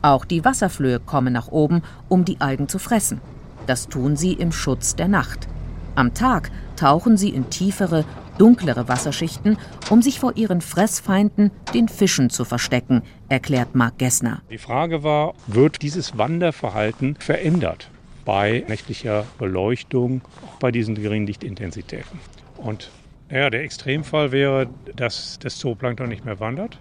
Auch 0.00 0.24
die 0.24 0.44
Wasserflöhe 0.44 0.98
kommen 0.98 1.32
nach 1.32 1.48
oben, 1.48 1.82
um 2.08 2.24
die 2.24 2.40
Algen 2.40 2.68
zu 2.68 2.78
fressen. 2.78 3.20
Das 3.66 3.88
tun 3.88 4.16
sie 4.16 4.32
im 4.32 4.50
Schutz 4.50 4.96
der 4.96 5.08
Nacht. 5.08 5.46
Am 5.94 6.14
Tag 6.14 6.50
tauchen 6.76 7.16
sie 7.16 7.28
in 7.28 7.50
tiefere, 7.50 8.04
dunklere 8.38 8.88
Wasserschichten, 8.88 9.58
um 9.90 10.00
sich 10.00 10.20
vor 10.20 10.36
ihren 10.36 10.60
Fressfeinden, 10.60 11.50
den 11.74 11.88
Fischen, 11.88 12.30
zu 12.30 12.44
verstecken, 12.44 13.02
erklärt 13.28 13.74
Marc 13.74 13.98
Gessner. 13.98 14.40
Die 14.48 14.58
Frage 14.58 15.02
war, 15.02 15.34
wird 15.48 15.82
dieses 15.82 16.16
Wanderverhalten 16.16 17.16
verändert 17.16 17.90
bei 18.24 18.64
nächtlicher 18.68 19.24
Beleuchtung, 19.38 20.22
auch 20.46 20.58
bei 20.60 20.70
diesen 20.70 20.94
geringen 20.94 21.26
Lichtintensitäten? 21.26 22.20
Und 22.58 22.90
ja, 23.30 23.50
der 23.50 23.62
Extremfall 23.62 24.32
wäre, 24.32 24.68
dass 24.96 25.38
das 25.38 25.58
Zooplankton 25.58 26.08
nicht 26.08 26.24
mehr 26.24 26.40
wandert, 26.40 26.78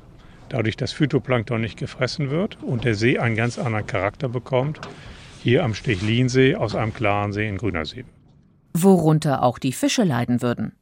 dadurch 0.50 0.78
das 0.78 0.92
Phytoplankton 0.94 1.60
nicht 1.60 1.78
gefressen 1.78 2.30
wird 2.30 2.58
und 2.64 2.86
der 2.86 2.96
See 2.96 3.20
einen 3.20 3.36
ganz 3.36 3.58
anderen 3.60 3.86
Charakter 3.86 4.30
bekommt, 4.30 4.80
hier 5.44 5.64
am 5.64 5.74
Stechlinsee 5.74 6.56
aus 6.56 6.76
einem 6.76 6.94
klaren 6.94 7.34
See 7.34 7.48
in 7.48 7.58
grüner 7.58 7.86
See. 7.86 8.06
Worunter 8.74 9.44
auch 9.44 9.60
die 9.60 9.74
Fische 9.74 10.04
leiden 10.04 10.42
würden. 10.42 10.74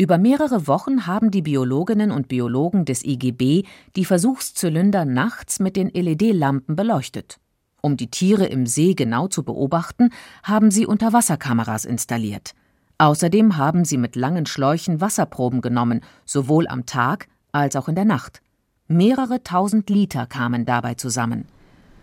Über 0.00 0.16
mehrere 0.16 0.68
Wochen 0.68 1.08
haben 1.08 1.32
die 1.32 1.42
Biologinnen 1.42 2.12
und 2.12 2.28
Biologen 2.28 2.84
des 2.84 3.04
IGB 3.04 3.64
die 3.96 4.04
Versuchszylinder 4.04 5.04
nachts 5.04 5.58
mit 5.58 5.74
den 5.74 5.88
LED-Lampen 5.88 6.76
beleuchtet. 6.76 7.40
Um 7.80 7.96
die 7.96 8.08
Tiere 8.08 8.46
im 8.46 8.66
See 8.66 8.94
genau 8.94 9.26
zu 9.26 9.42
beobachten, 9.42 10.10
haben 10.44 10.70
sie 10.70 10.86
Unterwasserkameras 10.86 11.84
installiert. 11.84 12.54
Außerdem 13.00 13.56
haben 13.56 13.84
sie 13.84 13.96
mit 13.96 14.16
langen 14.16 14.44
Schläuchen 14.44 15.00
Wasserproben 15.00 15.60
genommen, 15.60 16.00
sowohl 16.24 16.66
am 16.66 16.84
Tag 16.84 17.28
als 17.52 17.76
auch 17.76 17.86
in 17.88 17.94
der 17.94 18.04
Nacht. 18.04 18.42
Mehrere 18.88 19.44
tausend 19.44 19.88
Liter 19.88 20.26
kamen 20.26 20.66
dabei 20.66 20.94
zusammen. 20.94 21.44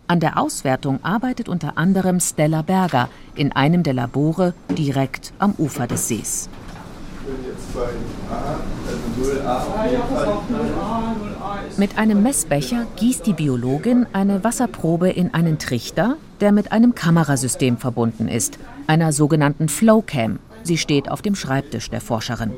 An 0.07 0.21
der 0.21 0.39
Auswertung 0.39 1.03
arbeitet 1.03 1.49
unter 1.49 1.77
anderem 1.77 2.21
Stella 2.21 2.61
Berger 2.61 3.09
in 3.35 3.51
einem 3.51 3.83
der 3.83 3.93
Labore 3.93 4.53
direkt 4.69 5.33
am 5.37 5.53
Ufer 5.57 5.85
des 5.85 6.07
Sees. 6.07 6.47
Mit 11.75 11.97
einem 11.97 12.23
Messbecher 12.23 12.85
gießt 12.95 13.25
die 13.25 13.33
Biologin 13.33 14.05
eine 14.13 14.45
Wasserprobe 14.45 15.09
in 15.09 15.33
einen 15.33 15.59
Trichter, 15.59 16.15
der 16.39 16.53
mit 16.53 16.71
einem 16.71 16.95
Kamerasystem 16.95 17.77
verbunden 17.77 18.29
ist, 18.29 18.59
einer 18.87 19.11
sogenannten 19.11 19.67
Flowcam. 19.67 20.39
Sie 20.65 20.79
steht 20.79 21.11
auf 21.11 21.21
dem 21.21 21.35
Schreibtisch 21.35 21.91
der 21.91 22.01
Forscherin. 22.01 22.51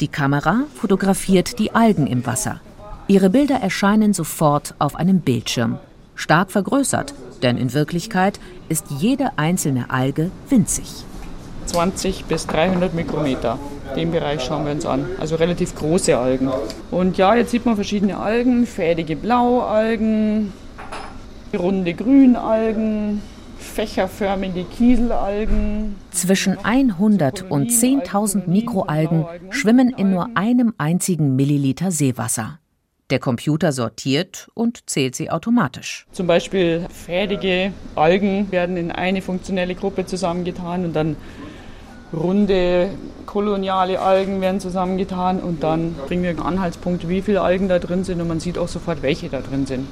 Die 0.00 0.08
Kamera 0.08 0.64
fotografiert 0.74 1.60
die 1.60 1.72
Algen 1.72 2.08
im 2.08 2.26
Wasser. 2.26 2.60
Ihre 3.06 3.30
Bilder 3.30 3.60
erscheinen 3.60 4.12
sofort 4.12 4.74
auf 4.80 4.96
einem 4.96 5.20
Bildschirm, 5.20 5.78
stark 6.16 6.50
vergrößert, 6.50 7.14
denn 7.40 7.58
in 7.58 7.74
Wirklichkeit 7.74 8.40
ist 8.68 8.86
jede 8.98 9.38
einzelne 9.38 9.90
Alge 9.90 10.32
winzig. 10.48 11.04
20 11.66 12.24
bis 12.24 12.48
300 12.48 12.92
Mikrometer. 12.92 13.56
Den 13.94 14.10
Bereich 14.10 14.42
schauen 14.42 14.64
wir 14.64 14.72
uns 14.72 14.84
an. 14.84 15.06
Also 15.20 15.36
relativ 15.36 15.76
große 15.76 16.18
Algen. 16.18 16.50
Und 16.90 17.18
ja, 17.18 17.36
jetzt 17.36 17.52
sieht 17.52 17.64
man 17.66 17.76
verschiedene 17.76 18.16
Algen: 18.16 18.66
fädige 18.66 19.14
Blaualgen, 19.14 20.52
runde 21.56 21.94
Grünalgen, 21.94 23.22
fächerförmige 23.72 24.64
Kieselalgen. 24.64 25.96
Zwischen 26.10 26.58
100 26.62 27.50
und 27.50 27.70
10.000 27.70 28.48
Mikroalgen 28.48 29.24
schwimmen 29.50 29.90
in 29.96 30.10
nur 30.10 30.28
einem 30.34 30.74
einzigen 30.78 31.36
Milliliter 31.36 31.90
Seewasser. 31.90 32.58
Der 33.10 33.18
Computer 33.18 33.72
sortiert 33.72 34.48
und 34.54 34.88
zählt 34.88 35.14
sie 35.14 35.30
automatisch. 35.30 36.06
Zum 36.12 36.26
Beispiel 36.26 36.86
fädige 36.90 37.72
Algen 37.94 38.50
werden 38.50 38.76
in 38.76 38.90
eine 38.90 39.20
funktionelle 39.20 39.74
Gruppe 39.74 40.06
zusammengetan 40.06 40.84
und 40.84 40.94
dann 40.94 41.16
runde 42.12 42.90
koloniale 43.26 44.00
Algen 44.00 44.40
werden 44.40 44.60
zusammengetan 44.60 45.40
und 45.40 45.62
dann 45.62 45.94
bringen 46.06 46.22
wir 46.22 46.44
Anhaltspunkte, 46.44 47.08
wie 47.08 47.22
viele 47.22 47.40
Algen 47.40 47.68
da 47.68 47.78
drin 47.78 48.04
sind 48.04 48.20
und 48.20 48.28
man 48.28 48.40
sieht 48.40 48.58
auch 48.58 48.68
sofort, 48.68 49.02
welche 49.02 49.28
da 49.28 49.40
drin 49.40 49.66
sind. 49.66 49.88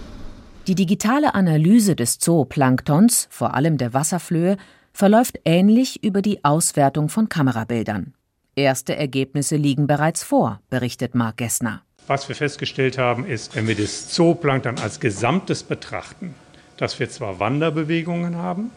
Die 0.66 0.74
digitale 0.74 1.34
Analyse 1.34 1.96
des 1.96 2.18
Zooplanktons, 2.18 3.28
vor 3.30 3.54
allem 3.54 3.78
der 3.78 3.94
Wasserflöhe, 3.94 4.56
verläuft 4.92 5.40
ähnlich 5.44 6.04
über 6.04 6.20
die 6.20 6.44
Auswertung 6.44 7.08
von 7.08 7.28
Kamerabildern. 7.28 8.14
Erste 8.56 8.94
Ergebnisse 8.94 9.56
liegen 9.56 9.86
bereits 9.86 10.22
vor, 10.22 10.60
berichtet 10.68 11.14
Mark 11.14 11.38
Gessner. 11.38 11.82
Was 12.06 12.28
wir 12.28 12.36
festgestellt 12.36 12.98
haben, 12.98 13.24
ist, 13.24 13.56
wenn 13.56 13.68
wir 13.68 13.74
das 13.74 14.08
Zooplankton 14.08 14.78
als 14.78 15.00
Gesamtes 15.00 15.62
betrachten, 15.62 16.34
dass 16.76 17.00
wir 17.00 17.08
zwar 17.08 17.40
Wanderbewegungen 17.40 18.36
haben, 18.36 18.70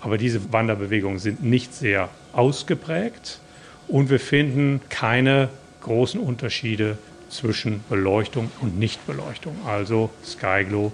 aber 0.00 0.18
diese 0.18 0.52
Wanderbewegungen 0.52 1.18
sind 1.18 1.42
nicht 1.42 1.72
sehr 1.72 2.10
ausgeprägt 2.32 3.40
und 3.88 4.10
wir 4.10 4.20
finden 4.20 4.80
keine 4.90 5.48
großen 5.80 6.20
Unterschiede 6.20 6.98
zwischen 7.36 7.84
Beleuchtung 7.88 8.50
und 8.60 8.78
Nichtbeleuchtung. 8.78 9.56
Also 9.66 10.10
Skyglow 10.24 10.92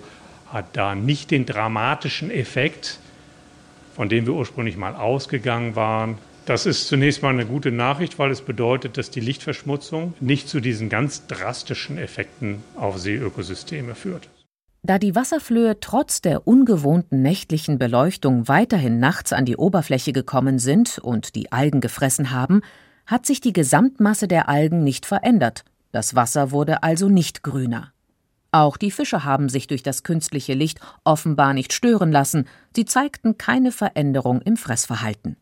hat 0.48 0.76
da 0.76 0.94
nicht 0.94 1.30
den 1.30 1.46
dramatischen 1.46 2.30
Effekt, 2.30 2.98
von 3.94 4.08
dem 4.08 4.26
wir 4.26 4.34
ursprünglich 4.34 4.76
mal 4.76 4.94
ausgegangen 4.94 5.76
waren. 5.76 6.18
Das 6.44 6.66
ist 6.66 6.88
zunächst 6.88 7.22
mal 7.22 7.30
eine 7.30 7.46
gute 7.46 7.70
Nachricht, 7.70 8.18
weil 8.18 8.30
es 8.30 8.42
bedeutet, 8.42 8.98
dass 8.98 9.10
die 9.10 9.20
Lichtverschmutzung 9.20 10.14
nicht 10.20 10.48
zu 10.48 10.60
diesen 10.60 10.88
ganz 10.88 11.26
drastischen 11.26 11.98
Effekten 11.98 12.62
auf 12.76 12.98
Seeökosysteme 12.98 13.94
führt. 13.94 14.28
Da 14.84 14.98
die 14.98 15.14
Wasserflöhe 15.14 15.78
trotz 15.78 16.22
der 16.22 16.48
ungewohnten 16.48 17.22
nächtlichen 17.22 17.78
Beleuchtung 17.78 18.48
weiterhin 18.48 18.98
nachts 18.98 19.32
an 19.32 19.44
die 19.44 19.56
Oberfläche 19.56 20.12
gekommen 20.12 20.58
sind 20.58 20.98
und 20.98 21.36
die 21.36 21.52
Algen 21.52 21.80
gefressen 21.80 22.32
haben, 22.32 22.62
hat 23.06 23.24
sich 23.24 23.40
die 23.40 23.52
Gesamtmasse 23.52 24.26
der 24.26 24.48
Algen 24.48 24.82
nicht 24.82 25.06
verändert, 25.06 25.64
das 25.92 26.14
Wasser 26.14 26.50
wurde 26.50 26.82
also 26.82 27.08
nicht 27.08 27.42
grüner. 27.42 27.92
Auch 28.50 28.76
die 28.76 28.90
Fische 28.90 29.24
haben 29.24 29.48
sich 29.48 29.66
durch 29.66 29.82
das 29.82 30.02
künstliche 30.02 30.52
Licht 30.52 30.80
offenbar 31.04 31.54
nicht 31.54 31.72
stören 31.72 32.12
lassen, 32.12 32.46
sie 32.76 32.84
zeigten 32.84 33.38
keine 33.38 33.72
Veränderung 33.72 34.42
im 34.42 34.56
Fressverhalten. 34.56 35.36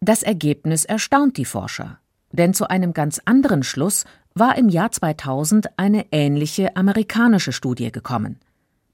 Das 0.00 0.22
Ergebnis 0.22 0.84
erstaunt 0.84 1.36
die 1.36 1.44
Forscher, 1.44 1.98
denn 2.30 2.54
zu 2.54 2.68
einem 2.68 2.92
ganz 2.92 3.20
anderen 3.24 3.62
Schluss 3.62 4.04
war 4.34 4.56
im 4.56 4.68
Jahr 4.68 4.90
2000 4.90 5.78
eine 5.78 6.06
ähnliche 6.12 6.76
amerikanische 6.76 7.52
Studie 7.52 7.90
gekommen. 7.90 8.38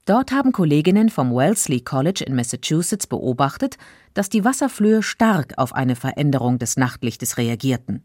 Dort 0.05 0.31
haben 0.31 0.51
Kolleginnen 0.51 1.09
vom 1.09 1.35
Wellesley 1.35 1.81
College 1.81 2.23
in 2.25 2.35
Massachusetts 2.35 3.05
beobachtet, 3.05 3.77
dass 4.15 4.29
die 4.29 4.43
Wasserflöhe 4.43 5.03
stark 5.03 5.53
auf 5.57 5.73
eine 5.73 5.95
Veränderung 5.95 6.57
des 6.57 6.77
Nachtlichtes 6.77 7.37
reagierten. 7.37 8.03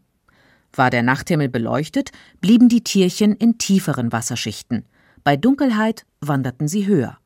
War 0.75 0.89
der 0.89 1.03
Nachthimmel 1.03 1.49
beleuchtet, 1.49 2.11
blieben 2.41 2.69
die 2.69 2.83
Tierchen 2.83 3.35
in 3.35 3.57
tieferen 3.57 4.11
Wasserschichten. 4.11 4.85
Bei 5.23 5.37
Dunkelheit 5.37 6.05
wanderten 6.21 6.67
sie 6.67 6.85
höher. 6.85 7.17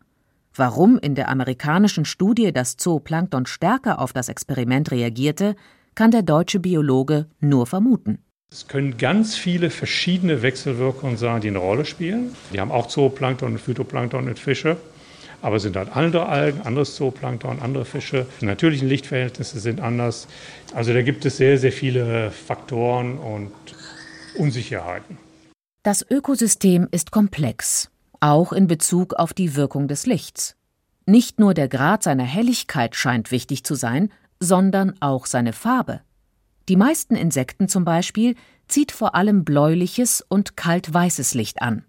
Warum 0.56 0.98
in 0.98 1.16
der 1.16 1.30
amerikanischen 1.30 2.06
Studie 2.06 2.52
das 2.52 2.78
Zooplankton 2.78 3.46
stärker 3.46 4.00
auf 4.00 4.14
das 4.14 4.30
Experiment 4.30 4.92
reagierte, 4.92 5.56
kann 5.96 6.12
der 6.12 6.22
deutsche 6.22 6.60
Biologe 6.60 7.28
nur 7.40 7.66
vermuten. 7.66 8.20
Es 8.52 8.68
können 8.68 8.98
ganz 8.98 9.36
viele 9.36 9.70
verschiedene 9.70 10.42
Wechselwirkungen 10.42 11.18
sein, 11.18 11.42
die 11.42 11.50
eine 11.50 11.60
Rolle 11.60 11.86
spielen. 11.86 12.36
Die 12.52 12.60
haben 12.60 12.72
auch 12.72 12.88
Zooplankton 12.88 13.54
und 13.54 13.60
Phytoplankton 13.60 14.28
und 14.28 14.40
Fische. 14.40 14.78
Aber 15.42 15.60
sind 15.60 15.76
halt 15.76 15.96
andere 15.96 16.28
Algen, 16.28 16.62
anderes 16.62 16.96
Zooplankton, 16.96 17.60
andere 17.62 17.86
Fische. 17.86 18.26
Die 18.42 18.46
natürlichen 18.46 18.88
Lichtverhältnisse 18.88 19.60
sind 19.60 19.80
anders. 19.80 20.28
Also 20.74 20.94
da 20.94 21.02
gibt 21.02 21.26
es 21.26 21.38
sehr, 21.38 21.58
sehr 21.58 21.72
viele 21.72 22.32
Faktoren 22.32 23.18
und 23.18 23.52
Unsicherheiten. 24.38 25.18
Das 25.84 26.06
Ökosystem 26.10 26.88
ist 26.92 27.12
komplex, 27.12 27.90
auch 28.20 28.52
in 28.52 28.68
Bezug 28.68 29.14
auf 29.14 29.34
die 29.34 29.56
Wirkung 29.56 29.88
des 29.88 30.06
Lichts. 30.06 30.56
Nicht 31.06 31.40
nur 31.40 31.54
der 31.54 31.68
Grad 31.68 32.04
seiner 32.04 32.24
Helligkeit 32.26 32.96
scheint 32.96 33.32
wichtig 33.32 33.64
zu 33.64 33.76
sein, 33.76 34.12
sondern 34.40 34.94
auch 35.00 35.26
seine 35.26 35.54
Farbe. 35.54 36.02
Die 36.68 36.76
meisten 36.76 37.16
Insekten 37.16 37.68
zum 37.68 37.84
Beispiel 37.84 38.36
zieht 38.68 38.92
vor 38.92 39.16
allem 39.16 39.44
bläuliches 39.44 40.24
und 40.28 40.56
kaltweißes 40.56 41.34
Licht 41.34 41.62
an. 41.62 41.86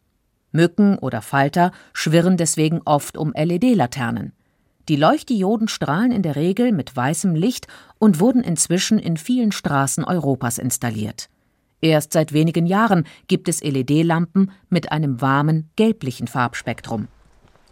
Mücken 0.53 0.99
oder 0.99 1.23
Falter 1.23 1.73
schwirren 1.93 2.37
deswegen 2.37 2.81
oft 2.85 3.17
um 3.17 3.33
LED-Laternen. 3.35 4.33
Die 4.89 4.97
Leuchtdioden 4.97 5.69
strahlen 5.69 6.11
in 6.11 6.23
der 6.23 6.37
Regel 6.37 6.73
mit 6.73 6.97
weißem 6.97 7.35
Licht 7.35 7.69
und 7.99 8.21
wurden 8.21 8.43
inzwischen 8.43 8.99
in 8.99 9.17
vielen 9.17 9.53
Straßen 9.53 10.05
Europas 10.05 10.59
installiert. 10.59 11.29
Erst 11.81 12.13
seit 12.13 12.33
wenigen 12.33 12.67
Jahren 12.67 13.07
gibt 13.29 13.49
es 13.49 13.63
LED-Lampen 13.63 14.51
mit 14.69 14.93
einem 14.93 15.21
warmen, 15.21 15.71
gelblichen 15.77 16.27
Farbspektrum. 16.27 17.09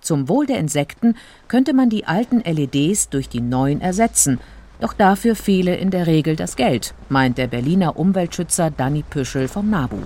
Zum 0.00 0.28
Wohl 0.28 0.46
der 0.46 0.58
Insekten 0.58 1.14
könnte 1.48 1.74
man 1.74 1.90
die 1.90 2.06
alten 2.06 2.40
LEDs 2.40 3.08
durch 3.08 3.28
die 3.28 3.40
neuen 3.40 3.80
ersetzen 3.80 4.38
doch 4.80 4.92
dafür 4.92 5.34
fehle 5.34 5.76
in 5.76 5.90
der 5.90 6.06
Regel 6.06 6.36
das 6.36 6.54
Geld, 6.56 6.94
meint 7.08 7.38
der 7.38 7.48
Berliner 7.48 7.98
Umweltschützer 7.98 8.70
Danny 8.70 9.02
Püschel 9.02 9.48
vom 9.48 9.70
NABU. 9.70 9.98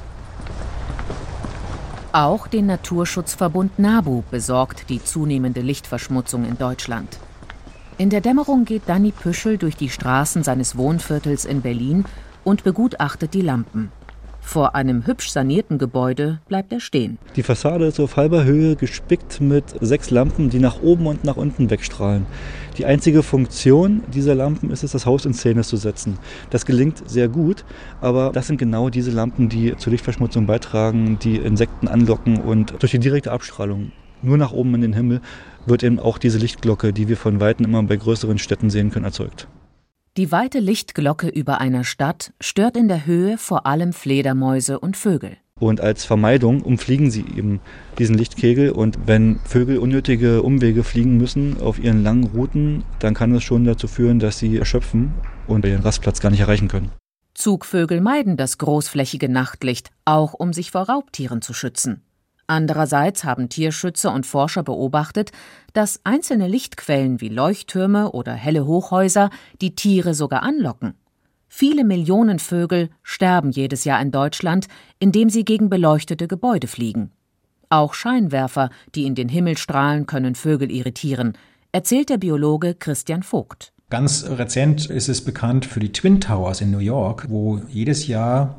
Auch 2.14 2.46
den 2.46 2.66
Naturschutzverbund 2.66 3.78
NABU 3.78 4.22
besorgt 4.30 4.90
die 4.90 5.02
zunehmende 5.02 5.62
Lichtverschmutzung 5.62 6.44
in 6.44 6.58
Deutschland. 6.58 7.08
In 7.96 8.10
der 8.10 8.20
Dämmerung 8.20 8.66
geht 8.66 8.82
Danny 8.86 9.12
Püschel 9.12 9.56
durch 9.56 9.76
die 9.76 9.88
Straßen 9.88 10.42
seines 10.42 10.76
Wohnviertels 10.76 11.46
in 11.46 11.62
Berlin 11.62 12.04
und 12.44 12.64
begutachtet 12.64 13.32
die 13.32 13.40
Lampen. 13.40 13.90
Vor 14.42 14.74
einem 14.74 15.06
hübsch 15.06 15.30
sanierten 15.30 15.78
Gebäude 15.78 16.40
bleibt 16.46 16.72
er 16.72 16.80
stehen. 16.80 17.16
Die 17.36 17.42
Fassade 17.42 17.86
ist 17.86 17.98
auf 18.00 18.16
halber 18.16 18.44
Höhe 18.44 18.76
gespickt 18.76 19.40
mit 19.40 19.64
sechs 19.80 20.10
Lampen, 20.10 20.50
die 20.50 20.58
nach 20.58 20.82
oben 20.82 21.06
und 21.06 21.24
nach 21.24 21.36
unten 21.36 21.70
wegstrahlen. 21.70 22.26
Die 22.76 22.84
einzige 22.84 23.22
Funktion 23.22 24.02
dieser 24.12 24.34
Lampen 24.34 24.70
ist 24.70 24.82
es, 24.82 24.92
das 24.92 25.06
Haus 25.06 25.24
in 25.24 25.32
Szene 25.32 25.62
zu 25.62 25.76
setzen. 25.76 26.18
Das 26.50 26.66
gelingt 26.66 27.08
sehr 27.08 27.28
gut, 27.28 27.64
aber 28.02 28.30
das 28.32 28.46
sind 28.46 28.58
genau 28.58 28.90
diese 28.90 29.10
Lampen, 29.10 29.48
die 29.48 29.74
zur 29.78 29.92
Lichtverschmutzung 29.92 30.44
beitragen, 30.44 31.18
die 31.18 31.36
Insekten 31.36 31.88
anlocken 31.88 32.38
und 32.38 32.74
durch 32.80 32.92
die 32.92 32.98
direkte 32.98 33.32
Abstrahlung 33.32 33.92
nur 34.22 34.38
nach 34.38 34.52
oben 34.52 34.74
in 34.76 34.82
den 34.82 34.92
Himmel 34.92 35.20
wird 35.66 35.82
eben 35.82 35.98
auch 35.98 36.16
diese 36.18 36.38
Lichtglocke, 36.38 36.92
die 36.92 37.08
wir 37.08 37.16
von 37.16 37.40
Weitem 37.40 37.66
immer 37.66 37.82
bei 37.82 37.96
größeren 37.96 38.38
Städten 38.38 38.70
sehen 38.70 38.90
können, 38.90 39.04
erzeugt. 39.04 39.48
Die 40.18 40.30
weite 40.30 40.58
Lichtglocke 40.58 41.28
über 41.28 41.62
einer 41.62 41.84
Stadt 41.84 42.34
stört 42.38 42.76
in 42.76 42.86
der 42.86 43.06
Höhe 43.06 43.38
vor 43.38 43.64
allem 43.64 43.94
Fledermäuse 43.94 44.78
und 44.78 44.94
Vögel. 44.94 45.38
Und 45.58 45.80
als 45.80 46.04
Vermeidung 46.04 46.60
umfliegen 46.60 47.10
sie 47.10 47.24
eben 47.34 47.60
diesen 47.96 48.18
Lichtkegel. 48.18 48.72
Und 48.72 49.06
wenn 49.06 49.38
Vögel 49.46 49.78
unnötige 49.78 50.42
Umwege 50.42 50.84
fliegen 50.84 51.16
müssen 51.16 51.58
auf 51.62 51.78
ihren 51.78 52.02
langen 52.02 52.24
Routen, 52.24 52.84
dann 52.98 53.14
kann 53.14 53.34
es 53.34 53.42
schon 53.42 53.64
dazu 53.64 53.88
führen, 53.88 54.18
dass 54.18 54.38
sie 54.38 54.58
erschöpfen 54.58 55.14
und 55.46 55.64
ihren 55.64 55.80
Rastplatz 55.80 56.20
gar 56.20 56.28
nicht 56.28 56.40
erreichen 56.40 56.68
können. 56.68 56.92
Zugvögel 57.32 58.02
meiden 58.02 58.36
das 58.36 58.58
großflächige 58.58 59.30
Nachtlicht, 59.30 59.92
auch 60.04 60.34
um 60.34 60.52
sich 60.52 60.72
vor 60.72 60.82
Raubtieren 60.82 61.40
zu 61.40 61.54
schützen. 61.54 62.02
Andererseits 62.52 63.24
haben 63.24 63.48
Tierschützer 63.48 64.12
und 64.12 64.26
Forscher 64.26 64.62
beobachtet, 64.62 65.32
dass 65.72 66.00
einzelne 66.04 66.48
Lichtquellen 66.48 67.22
wie 67.22 67.30
Leuchttürme 67.30 68.12
oder 68.12 68.34
helle 68.34 68.66
Hochhäuser 68.66 69.30
die 69.62 69.74
Tiere 69.74 70.12
sogar 70.12 70.42
anlocken. 70.42 70.92
Viele 71.48 71.82
Millionen 71.82 72.38
Vögel 72.38 72.90
sterben 73.02 73.52
jedes 73.52 73.84
Jahr 73.84 74.02
in 74.02 74.10
Deutschland, 74.10 74.66
indem 74.98 75.30
sie 75.30 75.46
gegen 75.46 75.70
beleuchtete 75.70 76.28
Gebäude 76.28 76.66
fliegen. 76.66 77.10
Auch 77.70 77.94
Scheinwerfer, 77.94 78.68
die 78.94 79.06
in 79.06 79.14
den 79.14 79.30
Himmel 79.30 79.56
strahlen, 79.56 80.04
können 80.04 80.34
Vögel 80.34 80.70
irritieren. 80.70 81.38
erzählt 81.72 82.10
der 82.10 82.18
Biologe 82.18 82.74
Christian 82.74 83.22
Vogt. 83.22 83.72
Ganz 83.88 84.26
rezent 84.28 84.90
ist 84.90 85.08
es 85.08 85.24
bekannt 85.24 85.64
für 85.64 85.80
die 85.80 85.92
Twin 85.92 86.20
Towers 86.20 86.60
in 86.60 86.70
New 86.70 86.80
York, 86.80 87.30
wo 87.30 87.62
jedes 87.70 88.08
Jahr 88.08 88.58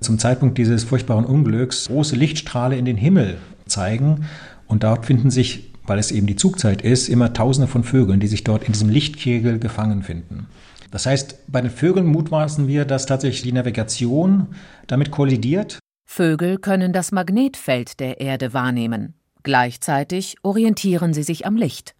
zum 0.00 0.18
Zeitpunkt 0.18 0.58
dieses 0.58 0.84
furchtbaren 0.84 1.24
Unglücks 1.24 1.86
große 1.86 2.16
Lichtstrahle 2.16 2.76
in 2.76 2.84
den 2.84 2.96
Himmel 2.96 3.38
zeigen. 3.66 4.26
Und 4.66 4.84
dort 4.84 5.06
finden 5.06 5.30
sich, 5.30 5.72
weil 5.86 5.98
es 5.98 6.12
eben 6.12 6.26
die 6.26 6.36
Zugzeit 6.36 6.82
ist, 6.82 7.08
immer 7.08 7.32
Tausende 7.32 7.68
von 7.68 7.84
Vögeln, 7.84 8.20
die 8.20 8.26
sich 8.26 8.44
dort 8.44 8.64
in 8.64 8.72
diesem 8.72 8.88
Lichtkegel 8.88 9.58
gefangen 9.58 10.02
finden. 10.02 10.46
Das 10.90 11.06
heißt, 11.06 11.38
bei 11.48 11.60
den 11.60 11.70
Vögeln 11.70 12.06
mutmaßen 12.06 12.66
wir, 12.66 12.84
dass 12.84 13.06
tatsächlich 13.06 13.42
die 13.42 13.52
Navigation 13.52 14.48
damit 14.86 15.10
kollidiert. 15.10 15.78
Vögel 16.06 16.58
können 16.58 16.92
das 16.92 17.12
Magnetfeld 17.12 18.00
der 18.00 18.20
Erde 18.20 18.54
wahrnehmen. 18.54 19.14
Gleichzeitig 19.42 20.36
orientieren 20.42 21.12
sie 21.12 21.22
sich 21.22 21.46
am 21.46 21.56
Licht. 21.56 21.94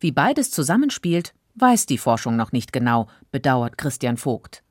Wie 0.00 0.12
beides 0.12 0.50
zusammenspielt, 0.50 1.32
weiß 1.54 1.86
die 1.86 1.98
Forschung 1.98 2.36
noch 2.36 2.52
nicht 2.52 2.72
genau, 2.72 3.06
bedauert 3.30 3.78
Christian 3.78 4.16
Vogt. 4.16 4.63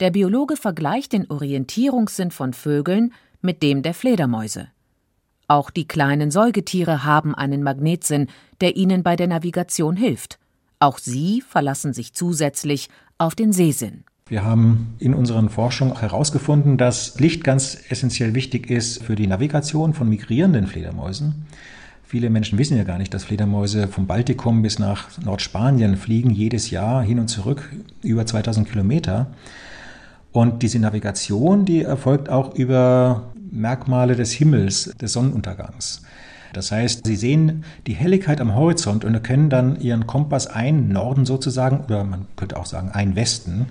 Der 0.00 0.10
Biologe 0.10 0.56
vergleicht 0.56 1.12
den 1.12 1.28
Orientierungssinn 1.28 2.30
von 2.30 2.52
Vögeln 2.52 3.12
mit 3.40 3.64
dem 3.64 3.82
der 3.82 3.94
Fledermäuse. 3.94 4.68
Auch 5.48 5.70
die 5.70 5.88
kleinen 5.88 6.30
Säugetiere 6.30 7.04
haben 7.04 7.34
einen 7.34 7.64
Magnetsinn, 7.64 8.28
der 8.60 8.76
ihnen 8.76 9.02
bei 9.02 9.16
der 9.16 9.26
Navigation 9.26 9.96
hilft. 9.96 10.38
Auch 10.78 10.98
sie 10.98 11.40
verlassen 11.40 11.92
sich 11.94 12.12
zusätzlich 12.12 12.90
auf 13.16 13.34
den 13.34 13.52
Sehsinn. 13.52 14.04
Wir 14.28 14.44
haben 14.44 14.94
in 15.00 15.14
unseren 15.14 15.48
Forschungen 15.48 15.98
herausgefunden, 15.98 16.76
dass 16.76 17.18
Licht 17.18 17.42
ganz 17.42 17.78
essentiell 17.88 18.34
wichtig 18.34 18.70
ist 18.70 19.02
für 19.02 19.16
die 19.16 19.26
Navigation 19.26 19.94
von 19.94 20.08
migrierenden 20.08 20.68
Fledermäusen. 20.68 21.46
Viele 22.04 22.30
Menschen 22.30 22.58
wissen 22.58 22.76
ja 22.76 22.84
gar 22.84 22.98
nicht, 22.98 23.12
dass 23.12 23.24
Fledermäuse 23.24 23.88
vom 23.88 24.06
Baltikum 24.06 24.62
bis 24.62 24.78
nach 24.78 25.18
Nordspanien 25.18 25.96
fliegen, 25.96 26.30
jedes 26.30 26.70
Jahr 26.70 27.02
hin 27.02 27.18
und 27.18 27.28
zurück 27.28 27.68
über 28.02 28.24
2000 28.26 28.68
Kilometer. 28.68 29.26
Und 30.38 30.62
diese 30.62 30.78
Navigation, 30.78 31.64
die 31.64 31.82
erfolgt 31.82 32.28
auch 32.28 32.54
über 32.54 33.32
Merkmale 33.50 34.14
des 34.14 34.30
Himmels, 34.30 34.84
des 35.00 35.12
Sonnenuntergangs. 35.12 36.02
Das 36.52 36.70
heißt, 36.70 37.04
sie 37.04 37.16
sehen 37.16 37.64
die 37.88 37.94
Helligkeit 37.94 38.40
am 38.40 38.54
Horizont 38.54 39.04
und 39.04 39.14
erkennen 39.14 39.50
dann 39.50 39.80
ihren 39.80 40.06
Kompass 40.06 40.46
ein 40.46 40.90
Norden 40.90 41.26
sozusagen, 41.26 41.80
oder 41.80 42.04
man 42.04 42.28
könnte 42.36 42.56
auch 42.56 42.66
sagen 42.66 42.90
ein 42.92 43.16
Westen. 43.16 43.66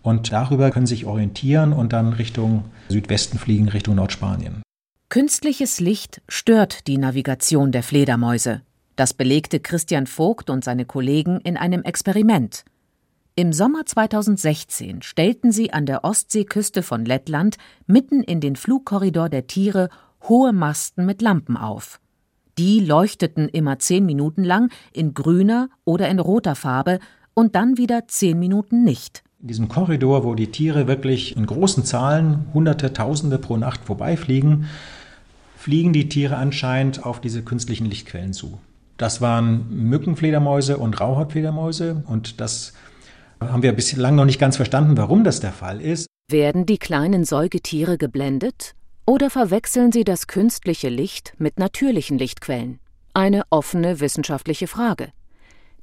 Und 0.00 0.30
darüber 0.30 0.70
können 0.70 0.86
sie 0.86 0.94
sich 0.94 1.04
orientieren 1.04 1.72
und 1.72 1.92
dann 1.92 2.12
Richtung 2.12 2.66
Südwesten 2.88 3.36
fliegen, 3.36 3.68
Richtung 3.68 3.96
Nordspanien. 3.96 4.62
Künstliches 5.08 5.80
Licht 5.80 6.22
stört 6.28 6.86
die 6.86 6.98
Navigation 6.98 7.72
der 7.72 7.82
Fledermäuse. 7.82 8.62
Das 8.94 9.14
belegte 9.14 9.58
Christian 9.58 10.06
Vogt 10.06 10.48
und 10.48 10.62
seine 10.62 10.84
Kollegen 10.84 11.40
in 11.40 11.56
einem 11.56 11.82
Experiment. 11.82 12.64
Im 13.38 13.52
Sommer 13.52 13.86
2016 13.86 15.02
stellten 15.02 15.52
sie 15.52 15.72
an 15.72 15.86
der 15.86 16.02
Ostseeküste 16.02 16.82
von 16.82 17.04
Lettland 17.04 17.56
mitten 17.86 18.24
in 18.24 18.40
den 18.40 18.56
Flugkorridor 18.56 19.28
der 19.28 19.46
Tiere 19.46 19.90
hohe 20.28 20.52
Masten 20.52 21.06
mit 21.06 21.22
Lampen 21.22 21.56
auf. 21.56 22.00
Die 22.58 22.80
leuchteten 22.80 23.48
immer 23.48 23.78
zehn 23.78 24.04
Minuten 24.04 24.42
lang 24.42 24.72
in 24.92 25.14
grüner 25.14 25.68
oder 25.84 26.08
in 26.08 26.18
roter 26.18 26.56
Farbe 26.56 26.98
und 27.32 27.54
dann 27.54 27.78
wieder 27.78 28.08
zehn 28.08 28.40
Minuten 28.40 28.82
nicht. 28.82 29.22
In 29.40 29.46
diesem 29.46 29.68
Korridor, 29.68 30.24
wo 30.24 30.34
die 30.34 30.50
Tiere 30.50 30.88
wirklich 30.88 31.36
in 31.36 31.46
großen 31.46 31.84
Zahlen, 31.84 32.46
Hunderte, 32.52 32.92
Tausende 32.92 33.38
pro 33.38 33.56
Nacht 33.56 33.84
vorbeifliegen, 33.84 34.66
fliegen 35.56 35.92
die 35.92 36.08
Tiere 36.08 36.38
anscheinend 36.38 37.06
auf 37.06 37.20
diese 37.20 37.42
künstlichen 37.42 37.86
Lichtquellen 37.86 38.32
zu. 38.32 38.58
Das 38.96 39.20
waren 39.20 39.68
Mückenfledermäuse 39.70 40.76
und 40.76 41.00
Rauhautfledermäuse 41.00 42.02
und 42.08 42.40
das 42.40 42.72
haben 43.40 43.62
wir 43.62 43.72
bislang 43.72 44.14
noch 44.14 44.24
nicht 44.24 44.38
ganz 44.38 44.56
verstanden, 44.56 44.96
warum 44.96 45.24
das 45.24 45.40
der 45.40 45.52
Fall 45.52 45.80
ist. 45.80 46.06
Werden 46.30 46.66
die 46.66 46.78
kleinen 46.78 47.24
Säugetiere 47.24 47.98
geblendet 47.98 48.74
oder 49.06 49.30
verwechseln 49.30 49.92
sie 49.92 50.04
das 50.04 50.26
künstliche 50.26 50.88
Licht 50.88 51.32
mit 51.38 51.58
natürlichen 51.58 52.18
Lichtquellen? 52.18 52.80
Eine 53.14 53.44
offene 53.50 54.00
wissenschaftliche 54.00 54.66
Frage. 54.66 55.08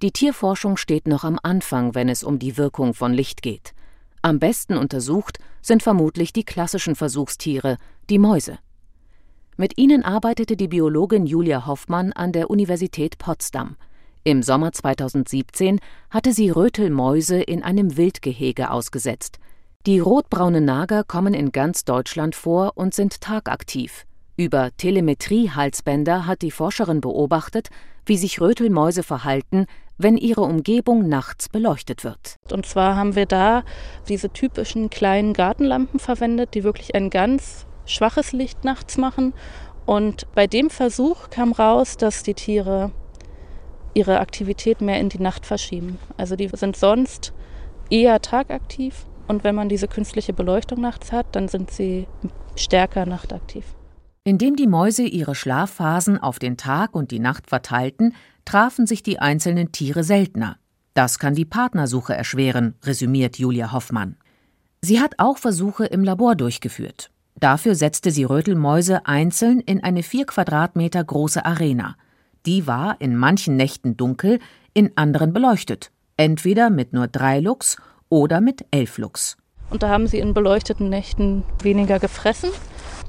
Die 0.02 0.12
Tierforschung 0.12 0.78
steht 0.78 1.08
noch 1.08 1.24
am 1.24 1.40
Anfang, 1.42 1.96
wenn 1.96 2.10
es 2.10 2.24
um 2.24 2.38
die 2.38 2.58
Wirkung 2.58 2.94
von 2.94 3.14
Licht 3.14 3.42
geht. 3.42 3.74
Am 4.22 4.40
besten 4.40 4.78
untersucht 4.78 5.40
sind 5.62 5.84
vermutlich 5.84 6.34
die 6.34 6.44
klassischen 6.44 6.96
Versuchstiere, 6.96 7.78
die 8.10 8.20
Mäuse. 8.20 8.60
Mit 9.58 9.78
ihnen 9.78 10.04
arbeitete 10.04 10.58
die 10.58 10.68
Biologin 10.68 11.26
Julia 11.26 11.66
Hoffmann 11.66 12.12
an 12.12 12.34
der 12.34 12.50
Universität 12.50 13.18
Potsdam. 13.18 13.78
Im 14.28 14.42
Sommer 14.42 14.72
2017 14.72 15.80
hatte 16.10 16.34
sie 16.34 16.50
Rötelmäuse 16.50 17.40
in 17.40 17.62
einem 17.62 17.96
Wildgehege 17.96 18.72
ausgesetzt. 18.72 19.38
Die 19.86 20.00
rotbraunen 20.00 20.66
Nager 20.66 21.04
kommen 21.04 21.36
in 21.36 21.52
ganz 21.52 21.86
Deutschland 21.86 22.34
vor 22.34 22.72
und 22.74 22.96
sind 22.96 23.22
tagaktiv. 23.22 24.08
Über 24.36 24.72
Telemetrie-Halsbänder 24.78 26.26
hat 26.26 26.42
die 26.42 26.50
Forscherin 26.50 27.02
beobachtet, 27.02 27.70
wie 28.08 28.18
sich 28.18 28.42
Rötelmäuse 28.42 29.04
verhalten, 29.04 29.68
wenn 30.00 30.18
ihre 30.18 30.42
Umgebung 30.42 31.08
nachts 31.08 31.48
beleuchtet 31.48 32.04
wird. 32.04 32.38
Und 32.52 32.66
zwar 32.66 32.96
haben 32.96 33.16
wir 33.16 33.28
da 33.28 33.64
diese 34.10 34.32
typischen 34.32 34.90
kleinen 34.90 35.34
Gartenlampen 35.34 36.00
verwendet, 36.00 36.56
die 36.56 36.64
wirklich 36.64 36.96
ein 36.96 37.12
ganz 37.12 37.68
schwaches 37.86 38.32
Licht 38.32 38.64
nachts 38.64 38.98
machen. 38.98 39.36
Und 39.86 40.26
bei 40.34 40.48
dem 40.48 40.72
Versuch 40.72 41.30
kam 41.30 41.52
raus, 41.52 41.96
dass 41.96 42.24
die 42.24 42.34
Tiere 42.34 42.92
ihre 43.96 44.20
Aktivität 44.20 44.82
mehr 44.82 45.00
in 45.00 45.10
die 45.10 45.22
Nacht 45.22 45.46
verschieben. 45.46 45.98
Also 46.18 46.36
die 46.36 46.50
sind 46.54 46.76
sonst 46.76 47.34
eher 47.90 48.22
tagaktiv 48.22 49.08
und 49.28 49.44
wenn 49.44 49.56
man 49.56 49.70
diese 49.70 49.88
künstliche 49.88 50.34
Beleuchtung 50.34 50.82
nachts 50.82 51.12
hat, 51.12 51.36
dann 51.36 51.48
sind 51.48 51.72
sie 51.72 52.08
stärker 52.56 53.06
nachtaktiv. 53.08 53.66
Indem 54.24 54.56
die 54.56 54.68
Mäuse 54.68 55.04
ihre 55.04 55.36
Schlafphasen 55.36 56.22
auf 56.22 56.40
den 56.40 56.58
Tag 56.58 56.96
und 56.96 57.12
die 57.12 57.20
Nacht 57.20 57.48
verteilten, 57.48 58.14
trafen 58.44 58.88
sich 58.88 59.04
die 59.04 59.20
einzelnen 59.20 59.72
Tiere 59.72 60.04
seltener. 60.04 60.58
Das 60.94 61.20
kann 61.20 61.36
die 61.36 61.46
Partnersuche 61.46 62.16
erschweren, 62.16 62.76
resümiert 62.84 63.38
Julia 63.38 63.72
Hoffmann. 63.72 64.18
Sie 64.82 65.00
hat 65.00 65.16
auch 65.18 65.38
Versuche 65.38 65.86
im 65.86 66.04
Labor 66.04 66.36
durchgeführt. 66.36 67.12
Dafür 67.38 67.76
setzte 67.76 68.12
sie 68.12 68.24
Rötelmäuse 68.24 69.06
einzeln 69.06 69.60
in 69.60 69.84
eine 69.84 70.04
vier 70.04 70.26
Quadratmeter 70.26 71.04
große 71.04 71.46
Arena. 71.46 71.98
Die 72.46 72.68
war 72.68 73.00
in 73.00 73.16
manchen 73.16 73.56
Nächten 73.56 73.98
dunkel, 73.98 74.40
in 74.74 74.92
anderen 74.96 75.34
beleuchtet, 75.34 75.92
entweder 76.18 76.70
mit 76.70 76.94
nur 76.94 77.08
drei 77.08 77.40
Lux 77.40 77.78
oder 78.10 78.42
mit 78.42 78.66
elf 78.72 78.98
Lux. 78.98 79.38
Und 79.70 79.84
da 79.84 79.90
haben 79.90 80.08
sie 80.08 80.20
in 80.20 80.34
beleuchteten 80.34 80.90
Nächten 80.90 81.44
weniger 81.62 82.00
gefressen 82.00 82.50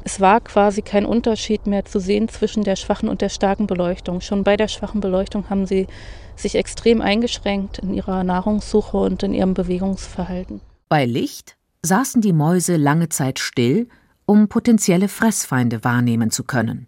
es 0.07 0.21
war 0.21 0.41
quasi 0.41 0.83
kein 0.83 1.05
Unterschied 1.05 1.67
mehr 1.67 1.85
zu 1.85 1.99
sehen 1.99 2.29
zwischen 2.29 2.63
der 2.63 2.77
schwachen 2.77 3.09
und 3.09 3.23
der 3.23 3.29
starken 3.29 3.67
Beleuchtung. 3.67 4.21
Schon 4.21 4.45
bei 4.45 4.57
der 4.57 4.69
schwachen 4.69 5.01
Beleuchtung 5.01 5.51
haben 5.51 5.67
sie 5.67 5.89
sich 6.37 6.55
extrem 6.55 7.01
eingeschränkt 7.01 7.81
in 7.81 7.93
ihrer 7.93 8.23
Nahrungssuche 8.23 8.99
und 8.99 9.25
in 9.25 9.35
ihrem 9.35 9.55
Bewegungsverhalten. 9.55 10.61
Bei 10.89 11.07
Licht 11.07 11.57
saßen 11.83 12.23
die 12.23 12.33
Mäuse 12.33 12.77
lange 12.77 13.09
Zeit 13.09 13.41
still, 13.41 13.89
um 14.27 14.47
potenzielle 14.47 15.09
Fressfeinde 15.09 15.83
wahrnehmen 15.83 16.31
zu 16.31 16.45
können. 16.45 16.87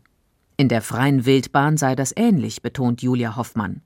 In 0.61 0.69
der 0.69 0.83
freien 0.83 1.25
Wildbahn 1.25 1.77
sei 1.77 1.95
das 1.95 2.13
ähnlich, 2.17 2.63
betont 2.63 3.01
Julia 3.01 3.37
Hoffmann. 3.37 3.81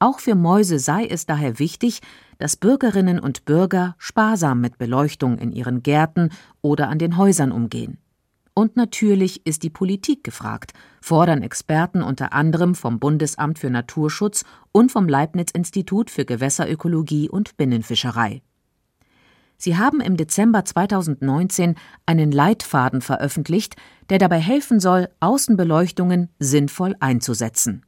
Auch 0.00 0.18
für 0.18 0.34
Mäuse 0.34 0.80
sei 0.80 1.06
es 1.06 1.26
daher 1.26 1.60
wichtig, 1.60 2.00
dass 2.38 2.56
Bürgerinnen 2.56 3.20
und 3.20 3.44
Bürger 3.44 3.94
sparsam 3.98 4.60
mit 4.60 4.78
Beleuchtung 4.78 5.38
in 5.38 5.52
ihren 5.52 5.84
Gärten 5.84 6.30
oder 6.60 6.88
an 6.88 6.98
den 6.98 7.16
Häusern 7.16 7.52
umgehen. 7.52 7.98
Und 8.52 8.74
natürlich 8.74 9.46
ist 9.46 9.62
die 9.62 9.70
Politik 9.70 10.24
gefragt, 10.24 10.72
fordern 11.00 11.42
Experten 11.42 12.02
unter 12.02 12.32
anderem 12.32 12.74
vom 12.74 12.98
Bundesamt 12.98 13.60
für 13.60 13.70
Naturschutz 13.70 14.44
und 14.72 14.90
vom 14.90 15.08
Leibniz-Institut 15.08 16.10
für 16.10 16.24
Gewässerökologie 16.24 17.28
und 17.28 17.56
Binnenfischerei. 17.56 18.42
Sie 19.60 19.76
haben 19.76 20.00
im 20.00 20.16
Dezember 20.16 20.64
2019 20.64 21.74
einen 22.06 22.30
Leitfaden 22.30 23.00
veröffentlicht, 23.00 23.74
der 24.08 24.18
dabei 24.18 24.38
helfen 24.38 24.78
soll, 24.78 25.08
Außenbeleuchtungen 25.18 26.28
sinnvoll 26.38 26.94
einzusetzen. 27.00 27.84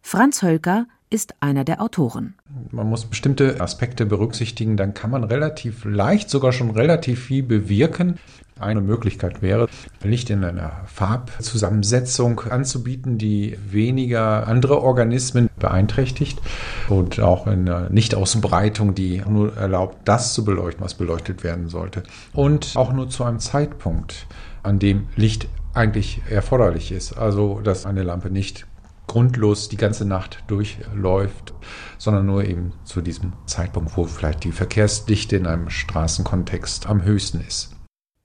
Franz 0.00 0.42
Hölker 0.42 0.86
ist 1.10 1.34
einer 1.40 1.64
der 1.64 1.82
Autoren. 1.82 2.34
Man 2.70 2.88
muss 2.88 3.06
bestimmte 3.06 3.60
Aspekte 3.60 4.06
berücksichtigen, 4.06 4.76
dann 4.76 4.94
kann 4.94 5.10
man 5.10 5.24
relativ 5.24 5.84
leicht, 5.84 6.30
sogar 6.30 6.52
schon 6.52 6.70
relativ 6.70 7.24
viel 7.24 7.42
bewirken. 7.42 8.20
Eine 8.60 8.80
Möglichkeit 8.80 9.42
wäre, 9.42 9.68
Licht 10.02 10.30
in 10.30 10.44
einer 10.44 10.82
Farbzusammensetzung 10.86 12.40
anzubieten, 12.50 13.18
die 13.18 13.58
weniger 13.68 14.46
andere 14.46 14.82
Organismen 14.82 15.48
beeinträchtigt 15.58 16.40
und 16.88 17.20
auch 17.20 17.46
in 17.46 17.68
einer 17.68 17.90
Nichtausbreitung, 17.90 18.94
die 18.94 19.22
nur 19.28 19.56
erlaubt, 19.56 19.96
das 20.04 20.34
zu 20.34 20.44
beleuchten, 20.44 20.84
was 20.84 20.94
beleuchtet 20.94 21.42
werden 21.42 21.68
sollte. 21.68 22.02
Und 22.32 22.72
auch 22.76 22.92
nur 22.92 23.08
zu 23.08 23.24
einem 23.24 23.38
Zeitpunkt, 23.38 24.26
an 24.62 24.78
dem 24.78 25.06
Licht 25.16 25.48
eigentlich 25.74 26.20
erforderlich 26.28 26.92
ist. 26.92 27.16
Also, 27.16 27.60
dass 27.60 27.86
eine 27.86 28.02
Lampe 28.02 28.30
nicht 28.30 28.66
grundlos 29.06 29.68
die 29.68 29.76
ganze 29.76 30.04
Nacht 30.04 30.44
durchläuft, 30.46 31.52
sondern 31.98 32.26
nur 32.26 32.44
eben 32.44 32.72
zu 32.84 33.00
diesem 33.00 33.32
Zeitpunkt, 33.46 33.96
wo 33.96 34.04
vielleicht 34.04 34.44
die 34.44 34.52
Verkehrsdichte 34.52 35.36
in 35.36 35.46
einem 35.46 35.68
Straßenkontext 35.68 36.86
am 36.86 37.02
höchsten 37.02 37.40
ist. 37.40 37.79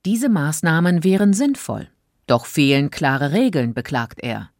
Diese 0.05 0.29
Maßnahmen 0.29 1.03
wären 1.03 1.33
sinnvoll, 1.33 1.87
doch 2.27 2.45
fehlen 2.45 2.91
klare 2.91 3.31
Regeln, 3.31 3.73
beklagt 3.73 4.19
er. 4.21 4.51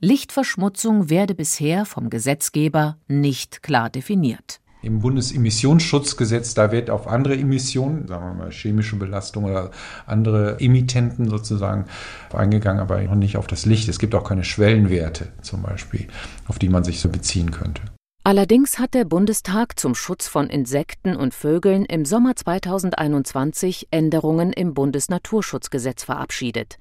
Lichtverschmutzung 0.00 1.10
werde 1.10 1.34
bisher 1.34 1.84
vom 1.84 2.08
Gesetzgeber 2.08 2.96
nicht 3.06 3.62
klar 3.62 3.90
definiert. 3.90 4.60
Im 4.80 5.00
Bundesemissionsschutzgesetz, 5.00 6.54
da 6.54 6.72
wird 6.72 6.88
auf 6.88 7.08
andere 7.08 7.36
Emissionen, 7.36 8.08
sagen 8.08 8.24
wir 8.24 8.44
mal 8.44 8.50
chemische 8.50 8.96
Belastung 8.96 9.44
oder 9.44 9.70
andere 10.06 10.58
Emittenten 10.60 11.28
sozusagen 11.28 11.84
eingegangen, 12.32 12.80
aber 12.80 13.02
noch 13.02 13.16
nicht 13.16 13.36
auf 13.36 13.46
das 13.46 13.66
Licht. 13.66 13.90
Es 13.90 13.98
gibt 13.98 14.14
auch 14.14 14.24
keine 14.24 14.44
Schwellenwerte 14.44 15.28
zum 15.42 15.60
Beispiel, 15.60 16.08
auf 16.46 16.58
die 16.58 16.70
man 16.70 16.84
sich 16.84 17.00
so 17.00 17.10
beziehen 17.10 17.50
könnte. 17.50 17.82
Allerdings 18.26 18.80
hat 18.80 18.94
der 18.94 19.04
Bundestag 19.04 19.78
zum 19.78 19.94
Schutz 19.94 20.26
von 20.26 20.50
Insekten 20.50 21.14
und 21.14 21.32
Vögeln 21.32 21.84
im 21.84 22.04
Sommer 22.04 22.34
2021 22.34 23.86
Änderungen 23.92 24.52
im 24.52 24.74
Bundesnaturschutzgesetz 24.74 26.02
verabschiedet. 26.02 26.76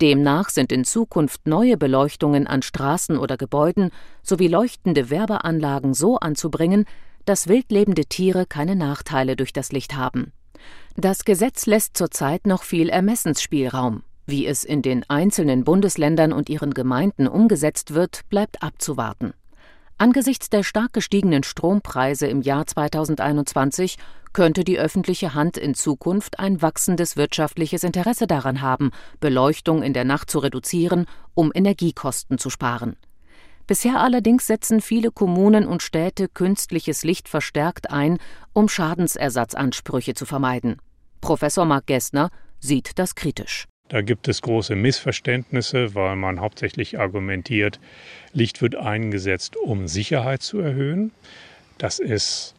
Demnach 0.00 0.50
sind 0.50 0.72
in 0.72 0.84
Zukunft 0.84 1.46
neue 1.46 1.76
Beleuchtungen 1.76 2.48
an 2.48 2.62
Straßen 2.62 3.16
oder 3.16 3.36
Gebäuden 3.36 3.92
sowie 4.24 4.48
leuchtende 4.48 5.08
Werbeanlagen 5.08 5.94
so 5.94 6.18
anzubringen, 6.18 6.84
dass 7.26 7.46
wildlebende 7.46 8.06
Tiere 8.06 8.44
keine 8.44 8.74
Nachteile 8.74 9.36
durch 9.36 9.52
das 9.52 9.70
Licht 9.70 9.94
haben. 9.94 10.32
Das 10.96 11.24
Gesetz 11.24 11.66
lässt 11.66 11.96
zurzeit 11.96 12.44
noch 12.44 12.64
viel 12.64 12.88
Ermessensspielraum. 12.88 14.02
Wie 14.26 14.46
es 14.46 14.64
in 14.64 14.82
den 14.82 15.08
einzelnen 15.08 15.62
Bundesländern 15.62 16.32
und 16.32 16.48
ihren 16.48 16.74
Gemeinden 16.74 17.28
umgesetzt 17.28 17.94
wird, 17.94 18.28
bleibt 18.30 18.64
abzuwarten. 18.64 19.32
Angesichts 20.00 20.48
der 20.48 20.62
stark 20.62 20.92
gestiegenen 20.92 21.42
Strompreise 21.42 22.28
im 22.28 22.40
Jahr 22.40 22.64
2021 22.64 23.98
könnte 24.32 24.62
die 24.62 24.78
öffentliche 24.78 25.34
Hand 25.34 25.56
in 25.56 25.74
Zukunft 25.74 26.38
ein 26.38 26.62
wachsendes 26.62 27.16
wirtschaftliches 27.16 27.82
Interesse 27.82 28.28
daran 28.28 28.60
haben, 28.60 28.92
Beleuchtung 29.18 29.82
in 29.82 29.92
der 29.92 30.04
Nacht 30.04 30.30
zu 30.30 30.38
reduzieren, 30.38 31.06
um 31.34 31.50
Energiekosten 31.52 32.38
zu 32.38 32.48
sparen. 32.48 32.96
Bisher 33.66 34.00
allerdings 34.00 34.46
setzen 34.46 34.80
viele 34.80 35.10
Kommunen 35.10 35.66
und 35.66 35.82
Städte 35.82 36.28
künstliches 36.28 37.02
Licht 37.02 37.28
verstärkt 37.28 37.90
ein, 37.90 38.18
um 38.52 38.68
Schadensersatzansprüche 38.68 40.14
zu 40.14 40.26
vermeiden. 40.26 40.76
Professor 41.20 41.64
Marc 41.64 41.88
Gessner 41.88 42.30
sieht 42.60 43.00
das 43.00 43.16
kritisch. 43.16 43.66
Da 43.88 44.02
gibt 44.02 44.28
es 44.28 44.42
große 44.42 44.76
Missverständnisse, 44.76 45.94
weil 45.94 46.16
man 46.16 46.40
hauptsächlich 46.40 46.98
argumentiert, 46.98 47.80
Licht 48.32 48.60
wird 48.60 48.76
eingesetzt, 48.76 49.56
um 49.56 49.88
Sicherheit 49.88 50.42
zu 50.42 50.60
erhöhen. 50.60 51.10
Das 51.78 51.98
ist 51.98 52.54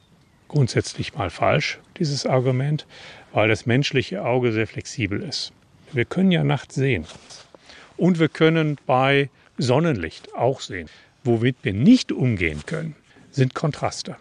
grundsätzlich 0.48 1.14
mal 1.14 1.30
falsch, 1.30 1.80
dieses 2.00 2.26
Argument, 2.26 2.88
weil 3.32 3.48
das 3.48 3.68
menschliche 3.68 4.26
Auge 4.26 4.52
sehr 4.52 4.66
flexibel 4.66 5.22
ist. 5.22 5.54
Wir 5.92 6.06
können 6.06 6.32
ja 6.32 6.44
nachts 6.44 6.76
sehen. 6.76 7.06
Und 7.96 8.20
wir 8.20 8.30
können 8.30 8.78
bei 8.88 9.30
Sonnenlicht 9.58 10.34
auch 10.34 10.62
sehen. 10.62 10.90
Womit 11.24 11.58
wir 11.64 11.74
nicht 11.74 12.12
umgehen 12.12 12.64
können, 12.66 12.96
sind 13.30 13.54
Kontraste. 13.54 14.16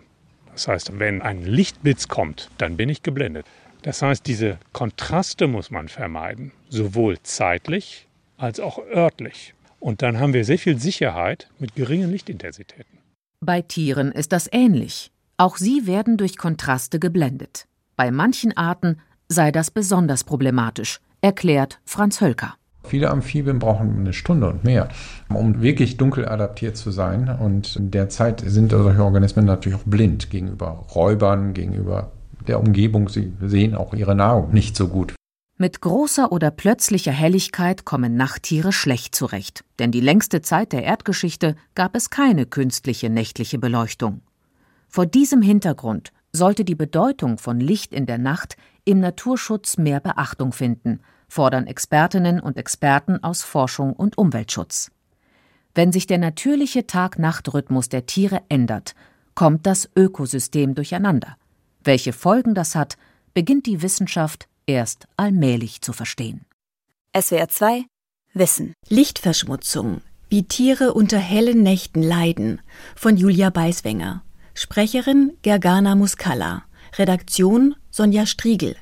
Das 0.53 0.69
heißt, 0.69 0.99
wenn 0.99 1.23
ein 1.23 1.45
Lichtblitz 1.45 2.09
kommt, 2.09 2.51
dann 2.59 2.77
bin 2.77 2.89
ich 2.89 3.03
geblendet. 3.03 3.47
Das 3.89 4.03
heißt, 4.03 4.27
diese 4.27 4.59
Kontraste 4.75 5.47
muss 5.47 5.71
man 5.71 5.89
vermeiden, 5.89 6.53
sowohl 6.69 7.17
zeitlich 7.23 8.07
als 8.37 8.61
auch 8.61 8.79
örtlich. 8.95 9.55
Und 9.81 10.03
dann 10.03 10.21
haben 10.21 10.35
wir 10.35 10.45
sehr 10.45 10.59
viel 10.59 10.79
Sicherheit 10.79 11.49
mit 11.59 11.75
geringen 11.75 12.11
Lichtintensitäten. 12.11 12.99
Bei 13.41 13.63
Tieren 13.63 14.13
ist 14.13 14.33
das 14.33 14.47
ähnlich. 14.53 15.11
Auch 15.39 15.57
sie 15.57 15.87
werden 15.87 16.19
durch 16.19 16.37
Kontraste 16.37 16.99
geblendet. 16.99 17.67
Bei 17.97 18.11
manchen 18.11 18.55
Arten 18.59 19.01
sei 19.31 19.53
das 19.53 19.71
besonders 19.71 20.23
problematisch, 20.23 21.01
erklärt 21.23 21.81
Franz 21.87 22.21
Hölker. 22.21 22.57
Viele 22.85 23.09
Amphibien 23.09 23.59
brauchen 23.59 24.01
eine 24.01 24.13
Stunde 24.13 24.51
und 24.51 24.65
mehr, 24.65 24.91
um 25.33 25.63
wirklich 25.63 25.97
dunkel 25.97 26.29
adaptiert 26.29 26.77
zu 26.77 26.91
sein. 26.91 27.31
Und 27.41 27.77
in 27.77 27.91
der 27.91 28.11
Zeit 28.11 28.43
sind 28.45 28.71
solche 28.71 29.03
Organismen 29.03 29.47
natürlich 29.47 29.79
auch 29.79 29.85
blind 29.87 30.29
gegenüber 30.29 30.85
Räubern, 30.95 31.55
gegenüber 31.55 32.13
der 32.49 32.61
Umgebung. 32.61 33.09
Sie 33.09 33.33
sehen 33.41 33.75
auch 33.75 33.95
ihre 33.95 34.15
Nahrung 34.15 34.53
nicht 34.53 34.77
so 34.77 34.89
gut. 34.89 35.15
Mit 35.57 35.81
großer 35.81 36.31
oder 36.31 36.51
plötzlicher 36.51 37.13
Helligkeit 37.13 37.85
kommen 37.85 38.17
Nachttiere 38.17 38.73
schlecht 38.73 39.15
zurecht, 39.15 39.65
denn 39.79 39.91
die 39.91 40.01
längste 40.01 40.41
Zeit 40.41 40.73
der 40.73 40.85
Erdgeschichte 40.85 41.57
gab 41.75 41.97
es 41.97 42.11
keine 42.11 42.47
künstliche 42.47 43.11
nächtliche 43.11 43.59
Beleuchtung. 43.59 44.21
Vor 44.89 45.07
diesem 45.07 45.43
Hintergrund 45.43 46.13
sollte 46.33 46.65
die 46.65 46.77
Bedeutung 46.77 47.39
von 47.39 47.59
Licht 47.59 47.93
in 47.93 48.07
der 48.07 48.19
Nacht 48.19 48.57
im 48.85 49.01
Naturschutz 49.01 49.79
mehr 49.79 50.01
Beachtung 50.01 50.53
finden 50.53 51.01
fordern 51.29 51.67
Expertinnen 51.67 52.41
und 52.41 52.57
Experten 52.57 53.23
aus 53.23 53.43
Forschung 53.43 53.93
und 53.93 54.19
Umweltschutz. 54.19 54.91
Wenn 55.75 55.93
sich 55.93 56.07
der 56.07 56.19
natürliche 56.19 56.87
Tag-Nacht-Rhythmus 56.87 57.89
der 57.89 58.07
Tiere 58.07 58.41
ändert, 58.49 58.95
kommt 59.35 59.67
das 59.67 59.89
Ökosystem 59.95 60.75
durcheinander. 60.75 61.37
Welche 61.89 62.13
Folgen 62.13 62.55
das 62.55 62.75
hat, 62.75 62.99
beginnt 63.33 63.65
die 63.65 63.81
Wissenschaft 63.81 64.47
erst 64.67 65.09
allmählich 65.17 65.81
zu 65.81 65.95
verstehen. 65.95 66.45
SWR 67.19 67.49
2 67.49 67.87
Wissen. 68.35 68.75
Lichtverschmutzung. 68.91 70.03
Wie 70.29 70.43
Tiere 70.43 70.93
unter 70.93 71.17
hellen 71.17 71.63
Nächten 71.63 72.03
leiden. 72.03 72.61
Von 72.95 73.17
Julia 73.17 73.49
Beiswenger. 73.49 74.23
Sprecherin 74.53 75.39
Gergana 75.41 75.95
Muscala. 75.95 76.65
Redaktion 76.99 77.75
Sonja 77.89 78.27
Striegel. 78.27 78.77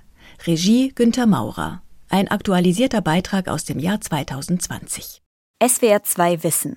Regie 0.44 0.88
Günter 0.92 1.26
Maurer. 1.26 1.82
Ein 2.08 2.26
aktualisierter 2.26 3.02
Beitrag 3.02 3.46
aus 3.46 3.64
dem 3.64 3.78
Jahr 3.78 4.00
2020. 4.00 5.22
SWR 5.64 6.02
2 6.02 6.42
Wissen. 6.42 6.76